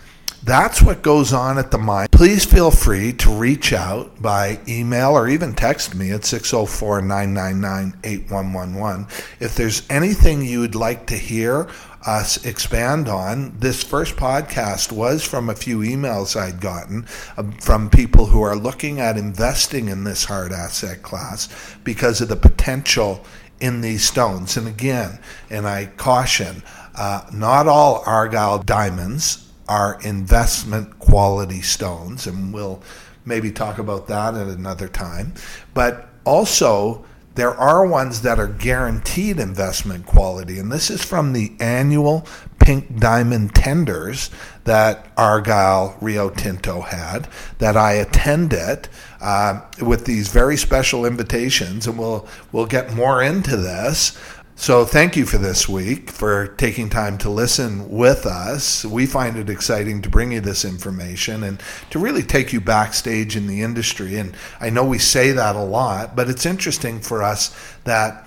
That's 0.45 0.81
what 0.81 1.01
goes 1.01 1.31
on 1.31 1.57
at 1.57 1.71
the 1.71 1.77
mine. 1.77 2.07
Please 2.11 2.43
feel 2.43 2.69
free 2.69 3.13
to 3.13 3.31
reach 3.31 3.71
out 3.71 4.21
by 4.21 4.59
email 4.67 5.11
or 5.11 5.29
even 5.29 5.53
text 5.53 5.95
me 5.95 6.11
at 6.11 6.25
604 6.25 7.01
999 7.01 7.99
8111. 8.03 9.07
If 9.39 9.55
there's 9.55 9.83
anything 9.89 10.43
you 10.43 10.59
would 10.59 10.75
like 10.75 11.07
to 11.07 11.15
hear 11.15 11.69
us 12.05 12.45
expand 12.45 13.07
on, 13.07 13.57
this 13.59 13.83
first 13.83 14.17
podcast 14.17 14.91
was 14.91 15.23
from 15.23 15.49
a 15.49 15.55
few 15.55 15.79
emails 15.79 16.35
I'd 16.35 16.59
gotten 16.59 17.05
uh, 17.37 17.43
from 17.61 17.89
people 17.89 18.25
who 18.25 18.41
are 18.41 18.57
looking 18.57 18.99
at 18.99 19.17
investing 19.17 19.87
in 19.87 20.03
this 20.03 20.25
hard 20.25 20.51
asset 20.51 21.03
class 21.03 21.47
because 21.85 22.19
of 22.19 22.27
the 22.27 22.35
potential 22.35 23.25
in 23.61 23.79
these 23.79 24.03
stones. 24.03 24.57
And 24.57 24.67
again, 24.67 25.19
and 25.49 25.65
I 25.65 25.85
caution, 25.85 26.63
uh, 26.95 27.29
not 27.31 27.67
all 27.67 28.03
Argyle 28.05 28.59
diamonds 28.59 29.42
are 29.67 29.99
investment 30.03 30.99
quality 30.99 31.61
stones, 31.61 32.27
and 32.27 32.53
we'll 32.53 32.81
maybe 33.25 33.51
talk 33.51 33.77
about 33.77 34.07
that 34.07 34.35
at 34.35 34.47
another 34.47 34.87
time. 34.87 35.33
But 35.73 36.09
also, 36.25 37.05
there 37.35 37.53
are 37.55 37.85
ones 37.85 38.21
that 38.21 38.39
are 38.39 38.47
guaranteed 38.47 39.39
investment 39.39 40.05
quality, 40.05 40.59
and 40.59 40.71
this 40.71 40.89
is 40.89 41.03
from 41.03 41.33
the 41.33 41.53
annual 41.59 42.27
pink 42.59 42.97
diamond 42.97 43.53
tenders 43.53 44.29
that 44.63 45.07
Argyle 45.17 45.97
Rio 45.99 46.29
Tinto 46.29 46.81
had 46.81 47.27
that 47.57 47.75
I 47.75 47.93
attended 47.93 48.87
uh, 49.19 49.61
with 49.81 50.05
these 50.05 50.29
very 50.29 50.57
special 50.57 51.05
invitations, 51.05 51.87
and 51.87 51.97
we'll 51.97 52.27
we'll 52.51 52.67
get 52.67 52.93
more 52.93 53.21
into 53.21 53.57
this. 53.57 54.17
So, 54.63 54.85
thank 54.85 55.17
you 55.17 55.25
for 55.25 55.37
this 55.37 55.67
week, 55.67 56.09
for 56.09 56.47
taking 56.47 56.89
time 56.89 57.17
to 57.17 57.29
listen 57.29 57.89
with 57.89 58.25
us. 58.25 58.85
We 58.85 59.05
find 59.05 59.35
it 59.35 59.49
exciting 59.49 60.01
to 60.03 60.09
bring 60.09 60.31
you 60.31 60.39
this 60.39 60.63
information 60.63 61.43
and 61.43 61.61
to 61.89 61.99
really 61.99 62.23
take 62.23 62.53
you 62.53 62.61
backstage 62.61 63.35
in 63.35 63.45
the 63.45 63.61
industry. 63.61 64.15
And 64.15 64.37
I 64.61 64.69
know 64.69 64.85
we 64.85 64.99
say 64.99 65.33
that 65.33 65.57
a 65.57 65.61
lot, 65.61 66.15
but 66.15 66.29
it's 66.29 66.45
interesting 66.45 67.01
for 67.01 67.21
us 67.21 67.53
that 67.83 68.25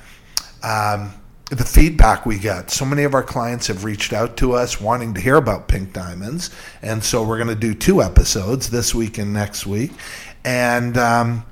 um, 0.63 1.15
the 1.49 1.65
feedback 1.65 2.27
we 2.27 2.39
get. 2.39 2.71
So 2.71 2.85
many 2.85 3.05
of 3.05 3.15
our 3.15 3.23
clients 3.23 3.69
have 3.69 3.85
reached 3.85 4.13
out 4.13 4.37
to 4.37 4.53
us 4.53 4.79
wanting 4.79 5.15
to 5.15 5.23
hear 5.23 5.37
about 5.37 5.69
pink 5.69 5.95
diamonds. 5.95 6.51
And 6.83 7.03
so, 7.03 7.25
we're 7.27 7.39
going 7.43 7.49
to 7.49 7.55
do 7.55 7.73
two 7.73 8.03
episodes 8.03 8.69
this 8.69 8.95
week 8.95 9.17
and 9.17 9.33
next 9.33 9.67
week. 9.67 9.93
And, 10.45 10.99
um, 10.99 11.47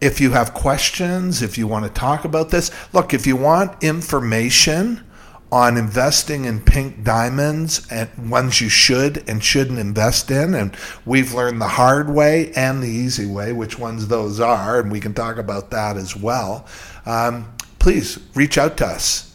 if 0.00 0.20
you 0.20 0.32
have 0.32 0.54
questions, 0.54 1.42
if 1.42 1.56
you 1.56 1.66
want 1.66 1.84
to 1.84 1.90
talk 1.90 2.24
about 2.24 2.50
this, 2.50 2.70
look, 2.92 3.14
if 3.14 3.26
you 3.26 3.36
want 3.36 3.82
information 3.82 5.04
on 5.50 5.76
investing 5.76 6.46
in 6.46 6.60
pink 6.60 7.04
diamonds 7.04 7.86
and 7.90 8.30
ones 8.30 8.60
you 8.60 8.68
should 8.68 9.22
and 9.28 9.42
shouldn't 9.42 9.78
invest 9.78 10.30
in, 10.30 10.52
and 10.54 10.76
we've 11.06 11.32
learned 11.32 11.60
the 11.60 11.68
hard 11.68 12.10
way 12.10 12.52
and 12.56 12.82
the 12.82 12.88
easy 12.88 13.26
way, 13.26 13.52
which 13.52 13.78
ones 13.78 14.08
those 14.08 14.40
are, 14.40 14.80
and 14.80 14.90
we 14.90 15.00
can 15.00 15.14
talk 15.14 15.36
about 15.36 15.70
that 15.70 15.96
as 15.96 16.16
well. 16.16 16.66
Um, 17.06 17.54
please 17.78 18.18
reach 18.34 18.58
out 18.58 18.76
to 18.78 18.86
us. 18.86 19.34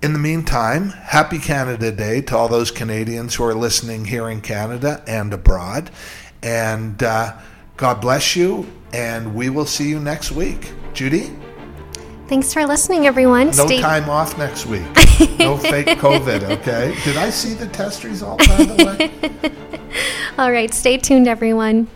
In 0.00 0.12
the 0.12 0.18
meantime, 0.18 0.90
happy 0.90 1.38
Canada 1.38 1.92
Day 1.92 2.20
to 2.22 2.36
all 2.36 2.48
those 2.48 2.70
Canadians 2.70 3.34
who 3.34 3.44
are 3.44 3.54
listening 3.54 4.04
here 4.04 4.28
in 4.28 4.40
Canada 4.40 5.02
and 5.06 5.32
abroad. 5.32 5.90
And 6.42 7.00
uh, 7.02 7.38
God 7.76 8.00
bless 8.00 8.34
you 8.34 8.66
and 8.92 9.34
we 9.34 9.50
will 9.50 9.66
see 9.66 9.88
you 9.88 9.98
next 10.00 10.32
week. 10.32 10.72
Judy? 10.92 11.36
Thanks 12.28 12.52
for 12.54 12.64
listening, 12.66 13.06
everyone. 13.06 13.48
No 13.48 13.66
Stay- 13.66 13.80
time 13.80 14.08
off 14.08 14.38
next 14.38 14.66
week. 14.66 14.82
no 15.38 15.56
fake 15.56 15.86
COVID, 15.98 16.44
okay? 16.58 16.96
Did 17.04 17.16
I 17.16 17.30
see 17.30 17.54
the 17.54 17.66
test 17.68 18.04
result, 18.04 18.38
by 18.38 18.56
the 18.64 18.84
way? 18.84 19.52
All 20.38 20.50
right, 20.50 20.72
stay 20.72 20.96
tuned, 20.96 21.28
everyone. 21.28 21.88